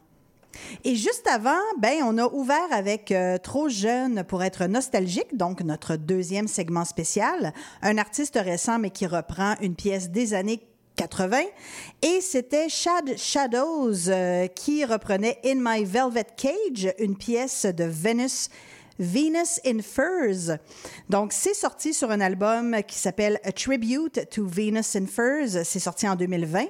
Et 0.86 0.96
juste 0.96 1.28
avant, 1.28 1.60
ben, 1.80 1.98
on 2.04 2.18
a 2.18 2.28
ouvert 2.28 2.72
avec 2.72 3.12
euh, 3.12 3.38
Trop 3.38 3.68
jeune 3.68 4.24
pour 4.24 4.42
être 4.42 4.66
nostalgique, 4.66 5.36
donc 5.36 5.62
notre 5.62 5.98
deuxième 5.98 6.48
segment 6.48 6.86
spécial, 6.86 7.54
un 7.82 7.98
artiste 7.98 8.40
récent 8.42 8.80
mais 8.80 8.90
qui 8.90 9.06
reprend 9.06 9.56
une 9.62 9.76
pièce 9.76 10.10
des 10.10 10.34
années 10.34 10.62
80. 10.96 11.42
Et 12.02 12.22
c'était 12.22 12.70
Shad 12.70 13.18
Shadows 13.18 14.10
euh, 14.10 14.48
qui 14.48 14.86
reprenait 14.86 15.40
In 15.46 15.56
My 15.60 15.84
Velvet 15.84 16.28
Cage, 16.38 16.94
une 17.00 17.18
pièce 17.18 17.66
de 17.66 17.84
Venus. 17.84 18.50
Venus 19.00 19.60
in 19.66 19.80
Furs. 19.82 20.58
Donc, 21.10 21.34
c'est 21.34 21.54
sorti 21.54 21.94
sur 21.94 22.12
un 22.12 22.22
album 22.22 22.78
qui 22.88 22.98
s'appelle 22.98 23.40
A 23.44 23.52
Tribute 23.52 24.30
to 24.30 24.46
Venus 24.46 24.96
in 24.96 25.06
Furs. 25.06 25.66
C'est 25.66 25.80
sorti 25.80 26.08
en 26.08 26.16
2020. 26.16 26.66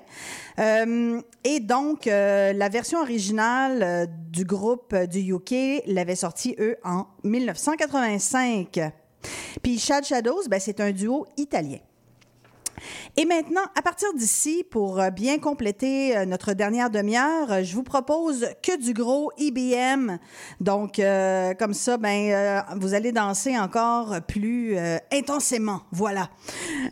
Euh, 0.60 1.22
et 1.43 1.60
donc, 1.60 2.07
euh, 2.07 2.53
la 2.53 2.69
version 2.69 2.99
originale 2.99 3.84
euh, 3.84 4.06
du 4.31 4.45
groupe 4.45 4.93
euh, 4.93 5.06
du 5.06 5.34
UK 5.34 5.84
l'avait 5.85 6.15
sorti, 6.15 6.56
eux, 6.60 6.77
en 6.84 7.06
1985. 7.23 8.80
Puis 9.61 9.80
Shad 9.80 10.03
Shadows, 10.03 10.47
ben, 10.49 10.60
c'est 10.60 10.80
un 10.80 10.91
duo 10.91 11.26
italien. 11.38 11.80
Et 13.18 13.26
maintenant, 13.26 13.64
à 13.76 13.81
partir 13.81 14.14
d'ici, 14.14 14.65
pour 14.69 14.99
euh, 14.99 15.10
bien 15.10 15.39
compléter 15.39 16.18
euh, 16.18 16.26
notre 16.26 16.53
dernière 16.53 16.89
demi-heure, 16.89 17.52
euh, 17.52 17.64
je 17.64 17.76
vous 17.76 17.84
propose 17.84 18.47
que 18.61 18.80
du 18.81 18.93
gros 18.93 19.31
IBM. 19.38 20.18
Donc, 20.60 21.02
comme 21.60 21.73
ça, 21.73 21.97
ben, 21.97 22.64
vous 22.77 22.93
allez 22.93 23.11
danser 23.11 23.57
encore 23.57 24.22
plus 24.27 24.77
intensément. 25.11 25.81
Voilà. 25.91 26.30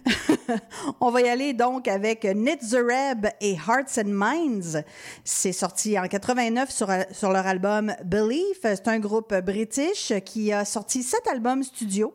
On 1.01 1.11
va 1.11 1.21
y 1.21 1.29
aller 1.29 1.53
donc 1.53 1.87
avec 1.87 2.21
Knit 2.21 2.57
the 2.57 2.75
Reb 2.77 3.27
et 3.41 3.53
Hearts 3.53 3.97
and 3.97 4.09
Minds. 4.09 4.83
C'est 5.23 5.51
sorti 5.51 5.97
en 5.97 6.07
89 6.07 6.69
sur, 6.69 6.89
sur 7.11 7.31
leur 7.31 7.45
album 7.47 7.93
Belief. 8.03 8.59
C'est 8.61 8.87
un 8.87 8.99
groupe 8.99 9.33
british 9.33 10.13
qui 10.25 10.51
a 10.51 10.65
sorti 10.65 11.03
sept 11.03 11.27
albums 11.27 11.63
studio, 11.63 12.13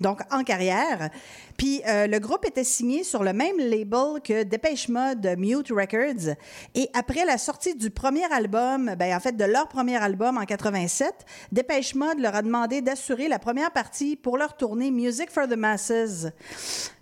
donc 0.00 0.20
en 0.30 0.42
carrière. 0.44 1.10
Puis 1.58 1.82
euh, 1.88 2.06
le 2.06 2.20
groupe 2.20 2.46
était 2.46 2.62
signé 2.62 3.02
sur 3.02 3.24
le 3.24 3.32
même 3.32 3.58
label 3.58 4.22
que 4.22 4.44
Dépêche 4.44 4.88
Mode 4.88 5.34
Mute 5.36 5.70
Records. 5.70 6.36
Et 6.76 6.88
après 6.94 7.24
la 7.24 7.36
sortie 7.36 7.74
du 7.74 7.90
premier 7.90 8.32
album, 8.32 8.94
ben, 8.96 9.14
en 9.14 9.18
fait 9.18 9.36
de 9.36 9.44
leur 9.44 9.66
premier 9.66 9.96
album 9.96 10.38
en 10.38 10.44
87, 10.44 11.12
Dépêche 11.50 11.96
Mode 11.96 12.20
leur 12.20 12.36
a 12.36 12.42
demandé 12.42 12.80
d'assurer 12.80 13.26
la 13.26 13.40
première 13.40 13.72
partie 13.72 14.14
pour 14.14 14.38
leur 14.38 14.56
tournée 14.56 14.92
Music 14.92 15.30
for 15.32 15.48
the 15.48 15.56
Masses. 15.56 16.26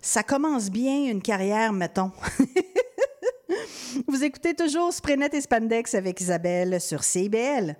Ça 0.01 0.23
commence 0.23 0.66
bien 0.69 1.09
une 1.09 1.21
carrière, 1.21 1.73
mettons. 1.73 2.11
Vous 4.07 4.23
écoutez 4.23 4.53
toujours 4.53 4.93
Sprenet 4.93 5.29
et 5.33 5.41
Spandex 5.41 5.95
avec 5.95 6.21
Isabelle 6.21 6.79
sur 6.81 7.03
CBL. 7.03 7.75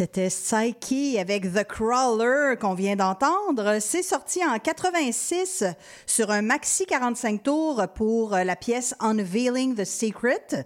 C'était 0.00 0.28
Psyche 0.30 1.18
avec 1.18 1.52
The 1.52 1.62
Crawler 1.62 2.54
qu'on 2.58 2.72
vient 2.72 2.96
d'entendre. 2.96 3.80
C'est 3.80 4.02
sorti 4.02 4.42
en 4.42 4.58
86 4.58 5.62
sur 6.06 6.30
un 6.30 6.40
maxi 6.40 6.86
45 6.86 7.42
tours 7.42 7.82
pour 7.94 8.30
la 8.30 8.56
pièce 8.56 8.94
Unveiling 9.00 9.74
the 9.74 9.84
Secret. 9.84 10.64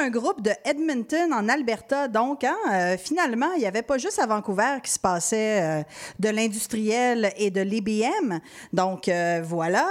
Un 0.00 0.10
groupe 0.10 0.42
de 0.42 0.52
Edmonton 0.64 1.32
en 1.32 1.48
Alberta, 1.48 2.06
donc 2.06 2.44
hein, 2.44 2.56
euh, 2.70 2.96
finalement, 2.96 3.52
il 3.54 3.60
n'y 3.60 3.66
avait 3.66 3.82
pas 3.82 3.98
juste 3.98 4.20
à 4.20 4.26
Vancouver 4.26 4.78
qui 4.80 4.92
se 4.92 4.98
passait 4.98 5.60
euh, 5.60 5.82
de 6.20 6.28
l'industriel 6.28 7.32
et 7.36 7.50
de 7.50 7.60
l'IBM. 7.60 8.38
Donc 8.72 9.08
euh, 9.08 9.42
voilà. 9.44 9.88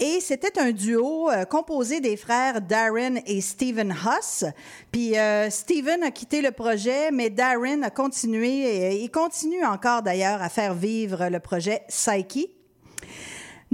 Et 0.00 0.18
c'était 0.20 0.58
un 0.58 0.72
duo 0.72 1.30
composé 1.48 2.00
des 2.00 2.16
frères 2.16 2.60
Darren 2.60 3.20
et 3.26 3.40
Stephen 3.40 3.92
Huss. 3.92 4.44
Puis 4.90 5.14
Stephen 5.50 6.02
a 6.02 6.10
quitté 6.10 6.42
le 6.42 6.50
projet, 6.50 7.12
mais 7.12 7.30
Darren 7.30 7.84
a 7.84 7.90
continué 7.90 8.64
et 8.64 9.04
il 9.04 9.10
continue 9.12 9.64
encore 9.64 10.02
d'ailleurs 10.02 10.42
à 10.42 10.48
faire 10.48 10.74
vivre 10.74 11.28
le 11.28 11.38
projet 11.38 11.82
Psyche. 11.86 12.48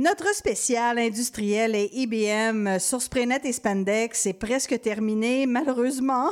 Notre 0.01 0.35
spécial 0.35 0.99
industriel 0.99 1.75
et 1.75 1.91
IBM 1.93 2.79
sur 2.79 3.03
Spraynet 3.03 3.43
et 3.45 3.53
Spandex 3.53 4.25
est 4.25 4.33
presque 4.33 4.81
terminé, 4.81 5.45
malheureusement. 5.45 6.31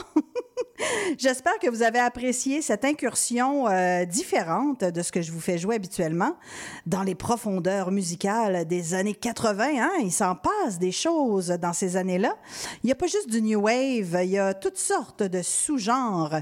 J'espère 1.18 1.58
que 1.58 1.68
vous 1.68 1.82
avez 1.82 1.98
apprécié 1.98 2.62
cette 2.62 2.86
incursion 2.86 3.68
euh, 3.68 4.06
différente 4.06 4.84
de 4.84 5.02
ce 5.02 5.12
que 5.12 5.20
je 5.20 5.30
vous 5.30 5.40
fais 5.40 5.58
jouer 5.58 5.74
habituellement 5.74 6.38
dans 6.86 7.02
les 7.02 7.14
profondeurs 7.14 7.90
musicales 7.90 8.66
des 8.66 8.94
années 8.94 9.12
80. 9.12 9.64
Hein? 9.76 9.90
Il 10.00 10.12
s'en 10.12 10.34
passe 10.34 10.78
des 10.78 10.92
choses 10.92 11.48
dans 11.48 11.74
ces 11.74 11.98
années-là. 11.98 12.38
Il 12.82 12.86
n'y 12.86 12.92
a 12.92 12.94
pas 12.94 13.06
juste 13.06 13.28
du 13.28 13.42
New 13.42 13.60
Wave, 13.60 14.18
il 14.22 14.30
y 14.30 14.38
a 14.38 14.54
toutes 14.54 14.78
sortes 14.78 15.22
de 15.22 15.42
sous-genres. 15.42 16.36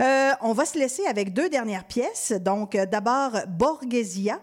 Euh, 0.00 0.30
on 0.40 0.54
va 0.54 0.64
se 0.64 0.78
laisser 0.78 1.04
avec 1.04 1.34
deux 1.34 1.50
dernières 1.50 1.86
pièces. 1.86 2.32
Donc, 2.32 2.74
d'abord, 2.74 3.32
Borghesia 3.48 4.40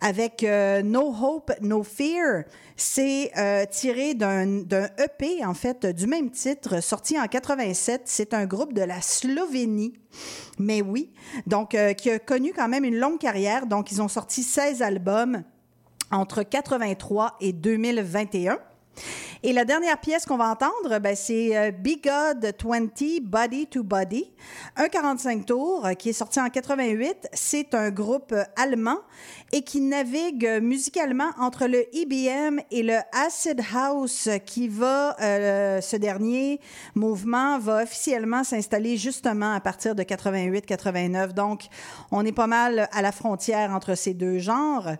avec 0.00 0.42
euh, 0.42 0.82
No 0.82 1.14
Hope, 1.14 1.52
No 1.60 1.82
Fear. 1.82 2.44
C'est 2.76 3.32
euh, 3.38 3.64
tiré 3.70 4.14
d'un 4.14 4.60
EP, 4.98 5.44
en 5.44 5.54
fait, 5.54 5.86
du 5.86 6.06
même 6.06 6.30
titre, 6.30 6.82
sorti 6.82 7.18
en 7.18 7.26
87. 7.26 8.02
C'est 8.04 8.34
un 8.34 8.44
groupe 8.46 8.74
de 8.74 8.82
la 8.82 9.00
Slovénie. 9.00 9.94
Mais 10.58 10.82
oui, 10.82 11.10
donc, 11.46 11.74
euh, 11.74 11.92
qui 11.94 12.10
a 12.10 12.18
connu 12.18 12.52
quand 12.54 12.68
même 12.68 12.84
une 12.84 12.98
longue 12.98 13.18
carrière. 13.18 13.66
Donc, 13.66 13.92
ils 13.92 14.02
ont 14.02 14.08
sorti 14.08 14.42
16 14.42 14.82
albums 14.82 15.42
entre 16.10 16.42
83 16.42 17.36
et 17.40 17.52
2021. 17.52 18.58
Et 19.42 19.52
la 19.52 19.64
dernière 19.64 19.98
pièce 19.98 20.26
qu'on 20.26 20.36
va 20.36 20.50
entendre, 20.50 20.98
ben, 20.98 21.14
c'est 21.14 21.56
euh, 21.56 21.70
Be 21.70 22.02
God 22.02 22.54
20 22.62 23.22
Body 23.22 23.66
to 23.66 23.82
Body, 23.82 24.30
un 24.76 24.88
45 24.88 25.46
tours 25.46 25.86
euh, 25.86 25.92
qui 25.94 26.10
est 26.10 26.14
sorti 26.14 26.40
en 26.40 26.48
88. 26.48 27.28
C'est 27.32 27.74
un 27.74 27.90
groupe 27.90 28.32
euh, 28.32 28.44
allemand 28.56 28.98
et 29.52 29.62
qui 29.62 29.80
navigue 29.80 30.48
musicalement 30.62 31.30
entre 31.38 31.66
le 31.66 31.84
EBM 31.96 32.60
et 32.70 32.82
le 32.82 32.98
Acid 33.12 33.60
House 33.74 34.28
qui 34.44 34.68
va, 34.68 35.16
euh, 35.20 35.80
ce 35.80 35.96
dernier 35.96 36.60
mouvement 36.94 37.58
va 37.58 37.82
officiellement 37.82 38.44
s'installer 38.44 38.96
justement 38.96 39.54
à 39.54 39.60
partir 39.60 39.94
de 39.94 40.02
88-89. 40.02 41.32
Donc, 41.32 41.66
on 42.10 42.24
est 42.24 42.32
pas 42.32 42.46
mal 42.46 42.88
à 42.92 43.02
la 43.02 43.12
frontière 43.12 43.70
entre 43.70 43.94
ces 43.94 44.14
deux 44.14 44.38
genres. 44.38 44.96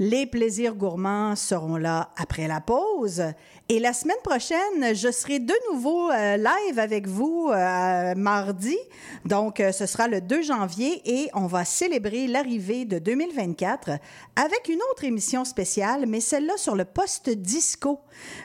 Les 0.00 0.26
plaisirs 0.26 0.76
gourmands 0.76 1.34
seront 1.34 1.76
là 1.76 2.10
après 2.16 2.46
la 2.46 2.60
pause. 2.60 3.24
Et 3.68 3.80
la 3.80 3.92
semaine 3.92 4.16
prochaine, 4.22 4.94
je 4.94 5.10
serai 5.10 5.40
de 5.40 5.54
nouveau 5.72 6.08
euh, 6.12 6.36
live 6.36 6.78
avec 6.78 7.08
vous 7.08 7.50
euh, 7.50 8.14
mardi. 8.14 8.78
Donc, 9.24 9.58
euh, 9.58 9.72
ce 9.72 9.86
sera 9.86 10.06
le 10.06 10.20
2 10.20 10.42
janvier 10.42 11.02
et 11.04 11.28
on 11.34 11.46
va 11.48 11.64
célébrer 11.64 12.28
l'arrivée 12.28 12.84
de 12.84 13.00
2024 13.00 13.90
avec 14.36 14.68
une 14.68 14.78
autre 14.92 15.02
émission 15.02 15.44
spéciale, 15.44 16.06
mais 16.06 16.20
celle-là 16.20 16.56
sur 16.58 16.76
le 16.76 16.84
poste 16.84 17.30
disco. 17.30 17.98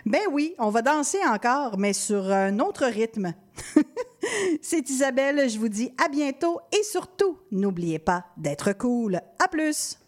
Ben 0.08 0.22
oui, 0.32 0.56
on 0.58 0.72
va 0.72 0.82
danser 0.82 1.20
encore, 1.24 1.78
mais 1.78 1.94
sur 1.94 2.32
un 2.32 2.58
autre 2.58 2.86
rythme. 2.86 3.32
C'est 4.64 4.90
Isabelle, 4.90 5.48
je 5.48 5.60
vous 5.60 5.70
dis 5.70 5.94
à 6.04 6.10
bientôt 6.10 6.60
et 6.72 6.82
surtout, 6.82 7.38
n'oubliez 7.52 8.00
pas 8.00 8.26
d'être 8.38 8.74
cool. 8.74 9.22
À 9.38 9.48
plus! 9.48 10.00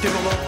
Give 0.00 0.14
a 0.14 0.47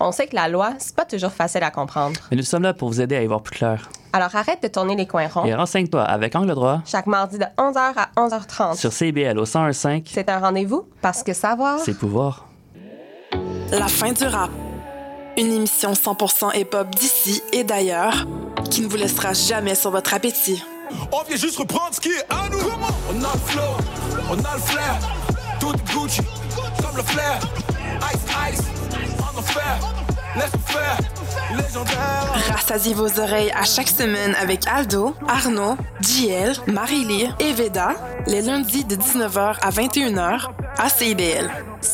On 0.00 0.12
sait 0.12 0.26
que 0.26 0.34
la 0.36 0.48
loi, 0.48 0.72
c'est 0.78 0.94
pas 0.94 1.04
toujours 1.04 1.32
facile 1.32 1.62
à 1.62 1.70
comprendre. 1.70 2.18
mais 2.30 2.36
nous 2.36 2.42
sommes 2.42 2.62
là 2.62 2.74
pour 2.74 2.88
vous 2.88 3.00
aider 3.00 3.16
à 3.16 3.22
y 3.22 3.26
voir 3.26 3.40
plus 3.42 3.56
clair. 3.56 3.88
Alors 4.12 4.34
arrête 4.36 4.62
de 4.62 4.68
tourner 4.68 4.94
les 4.94 5.06
coins 5.06 5.26
ronds. 5.26 5.44
Et 5.44 5.54
renseigne-toi 5.54 6.02
avec 6.02 6.36
Angle 6.36 6.54
droit 6.54 6.82
Chaque 6.86 7.06
mardi 7.06 7.38
de 7.38 7.44
11h 7.58 7.94
à 7.96 8.08
11h30. 8.16 8.76
sur 8.76 8.92
CIBL 8.92 9.38
au 9.38 9.44
101.5, 9.44 10.04
C'est 10.12 10.28
un 10.28 10.38
rendez-vous 10.38 10.86
parce 11.02 11.22
que 11.22 11.32
savoir. 11.32 11.78
c'est 11.80 11.98
pouvoir. 11.98 12.46
La 13.72 13.88
fin 13.88 14.12
du 14.12 14.24
rap. 14.24 14.50
Une 15.36 15.50
émission 15.52 15.92
100% 15.94 16.56
hip-hop 16.56 16.94
d'ici 16.94 17.42
et 17.52 17.64
d'ailleurs 17.64 18.24
qui 18.70 18.82
ne 18.82 18.86
vous 18.88 18.96
laissera 18.96 19.32
jamais 19.32 19.74
sur 19.74 19.90
votre 19.90 20.14
appétit. 20.14 20.62
On 21.10 21.22
vient 21.26 21.36
juste 21.36 21.56
reprendre 21.58 21.92
ce 21.92 22.00
qui 22.00 22.10
est 22.10 22.24
à 22.30 22.48
nous. 22.50 22.58
On 23.10 23.16
a 23.24 23.32
le 23.32 23.38
flow, 23.40 23.62
on 24.30 24.34
a 24.34 24.54
le 24.54 24.60
flair. 24.60 24.98
Tout 25.58 25.72
est 25.72 25.92
Gucci, 25.92 26.20
comme 26.80 26.96
le 26.96 27.02
flair. 27.02 27.40
Rassasiez 32.50 32.94
vos 32.94 33.20
oreilles 33.20 33.52
à 33.52 33.64
chaque 33.64 33.88
semaine 33.88 34.34
avec 34.40 34.66
Aldo, 34.66 35.14
Arnaud, 35.28 35.76
JL, 36.00 36.54
Marie-Lee 36.66 37.30
et 37.38 37.52
Veda, 37.52 37.94
les 38.26 38.42
lundis 38.42 38.84
de 38.84 38.96
19h 38.96 39.56
à 39.60 39.70
21h 39.70 40.50
à 40.78 40.88
CIBL. 40.88 41.73